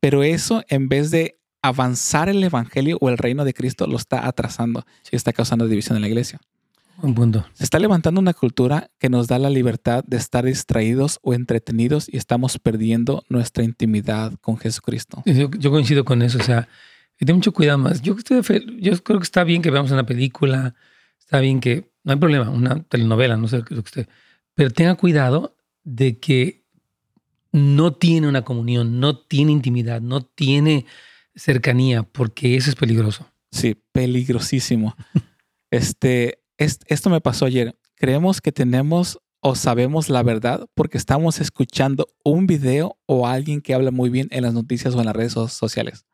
[0.00, 4.26] pero eso en vez de avanzar el Evangelio o el reino de Cristo, lo está
[4.26, 6.40] atrasando y está causando división en la iglesia.
[7.02, 7.46] Un punto.
[7.52, 12.08] Se está levantando una cultura que nos da la libertad de estar distraídos o entretenidos
[12.10, 15.22] y estamos perdiendo nuestra intimidad con Jesucristo.
[15.26, 16.68] Yo, yo coincido con eso, o sea,
[17.18, 18.02] ten mucho cuidado más.
[18.02, 20.74] Yo, yo creo que está bien que veamos una película,
[21.18, 24.08] está bien que, no hay problema, una telenovela, no sé lo que usted,
[24.54, 26.64] pero tenga cuidado de que
[27.52, 30.86] no tiene una comunión, no tiene intimidad, no tiene
[31.34, 33.26] cercanía, porque eso es peligroso.
[33.50, 34.96] Sí, peligrosísimo.
[35.70, 37.78] este, esto me pasó ayer.
[37.96, 43.74] Creemos que tenemos o sabemos la verdad porque estamos escuchando un video o alguien que
[43.74, 46.04] habla muy bien en las noticias o en las redes sociales.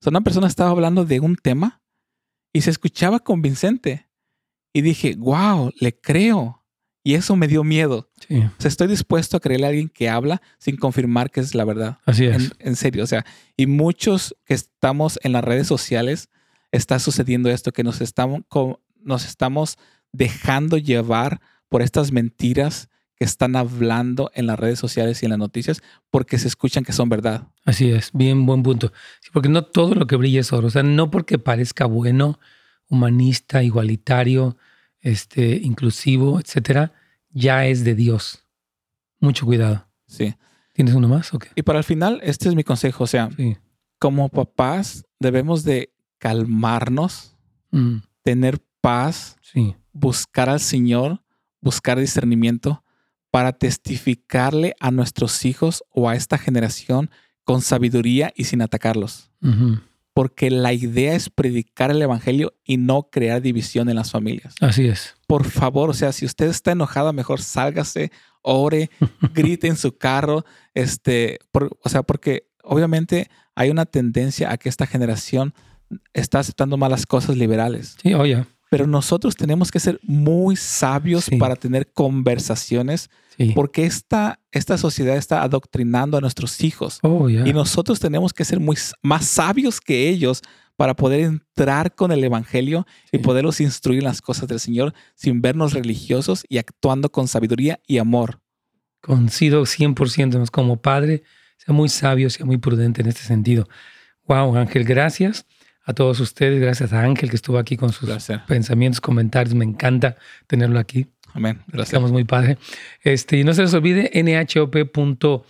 [0.00, 1.82] O sea, una persona estaba hablando de un tema
[2.52, 4.08] y se escuchaba convincente.
[4.72, 6.64] Y dije, wow, le creo.
[7.02, 8.10] Y eso me dio miedo.
[8.28, 8.38] Sí.
[8.38, 11.64] O sea, estoy dispuesto a creerle a alguien que habla sin confirmar que es la
[11.64, 11.98] verdad.
[12.06, 12.36] Así es.
[12.36, 13.24] En, en, serio, o sea,
[13.56, 16.28] y muchos que estamos en las redes sociales,
[16.72, 18.42] está sucediendo esto, que nos estamos,
[19.02, 19.78] nos estamos
[20.12, 22.88] dejando llevar por estas mentiras
[23.20, 26.92] que están hablando en las redes sociales y en las noticias porque se escuchan que
[26.92, 27.48] son verdad.
[27.64, 28.92] Así es, bien buen punto.
[29.20, 30.68] Sí, porque no todo lo que brilla es oro.
[30.68, 32.40] O sea, no porque parezca bueno,
[32.88, 34.56] humanista, igualitario,
[35.00, 36.92] este, inclusivo, etcétera,
[37.30, 38.46] ya es de Dios.
[39.20, 39.86] Mucho cuidado.
[40.06, 40.34] Sí.
[40.72, 41.34] ¿Tienes uno más?
[41.34, 41.50] Okay.
[41.54, 43.04] Y para el final, este es mi consejo.
[43.04, 43.56] O sea, sí.
[43.98, 47.36] como papás debemos de calmarnos,
[47.70, 47.98] mm.
[48.22, 49.74] tener paz, sí.
[49.92, 51.22] buscar al Señor,
[51.60, 52.82] buscar discernimiento
[53.30, 57.10] para testificarle a nuestros hijos o a esta generación
[57.44, 59.30] con sabiduría y sin atacarlos.
[59.42, 59.82] Uh -huh.
[60.12, 64.54] Porque la idea es predicar el Evangelio y no crear división en las familias.
[64.60, 65.14] Así es.
[65.26, 68.10] Por favor, o sea, si usted está enojada, mejor sálgase,
[68.42, 68.90] ore,
[69.34, 74.68] grite en su carro, este, por, o sea, porque obviamente hay una tendencia a que
[74.68, 75.54] esta generación
[76.12, 77.96] está aceptando malas cosas liberales.
[78.02, 78.36] Sí, oye.
[78.36, 81.36] Oh, pero nosotros tenemos que ser muy sabios Sí.
[81.36, 83.52] para tener conversaciones Sí.
[83.54, 88.60] porque esta, esta sociedad está adoctrinando a nuestros hijos Oh, y nosotros tenemos que ser
[88.60, 90.40] muy, más sabios que ellos
[90.76, 95.42] para poder entrar con el Evangelio y poderlos instruir en las cosas del Señor sin
[95.42, 98.40] vernos religiosos y actuando con sabiduría y amor.
[99.02, 100.38] Coincido 100%.
[100.38, 100.44] ¿no?
[100.46, 101.22] Como padre,
[101.58, 103.68] sea muy sabio, sea muy prudente en este sentido.
[104.26, 105.44] Wow, Ángel, gracias
[105.84, 106.60] a todos ustedes.
[106.60, 108.10] Gracias a Ángel que estuvo aquí con sus
[108.46, 109.54] pensamientos, comentarios.
[109.54, 110.16] Me encanta
[110.46, 111.06] tenerlo aquí.
[111.34, 111.60] Amén.
[111.68, 111.88] Gracias.
[111.88, 112.58] Estamos muy padre.
[113.02, 115.44] Este, y no se les olvide nhop.la.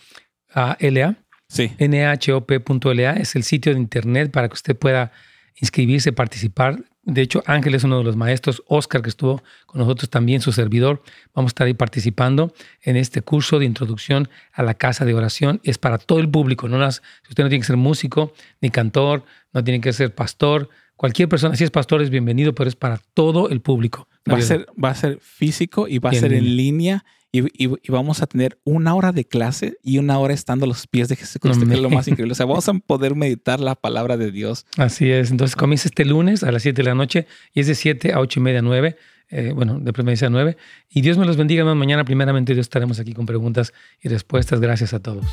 [1.49, 1.73] Sí.
[1.79, 5.13] nhop.la es el sitio de internet para que usted pueda
[5.57, 6.85] inscribirse, participar.
[7.03, 10.53] De hecho, Ángel es uno de los maestros, Oscar, que estuvo con nosotros también, su
[10.53, 11.03] servidor.
[11.35, 15.61] Vamos a estar ahí participando en este curso de introducción a la casa de oración.
[15.65, 16.69] Es para todo el público.
[16.69, 20.15] No las, si usted no tiene que ser músico, ni cantor, no tiene que ser
[20.15, 20.69] pastor.
[20.95, 24.07] Cualquier persona, si es pastor, es bienvenido, pero es para todo el público.
[24.31, 27.05] Va a, ser, va a ser físico y va a ser en línea.
[27.33, 30.69] Y, y- y vamos a tener una hora de clase y una hora estando a
[30.69, 32.33] los pies de Jesucristo, que es lo más increíble.
[32.33, 34.67] O sea, vamos a poder meditar la palabra de Dios.
[34.77, 35.31] Así es.
[35.31, 38.21] Entonces comienza este lunes a las 7 de la noche y es de 7 a
[38.21, 38.97] 8 y media, 9.
[39.33, 40.57] eh, bueno, de preferencia a 9.
[40.89, 41.65] Y Dios me los bendiga.
[41.75, 43.73] Mañana, primeramente, Dios estaremos aquí con preguntas
[44.03, 44.59] y respuestas.
[44.61, 45.25] Gracias a todos.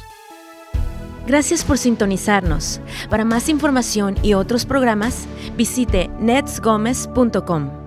[1.25, 2.79] Gracias por sintonizarnos.
[3.09, 5.27] Para más información y otros programas,
[5.57, 7.86] visite netsgomez.com.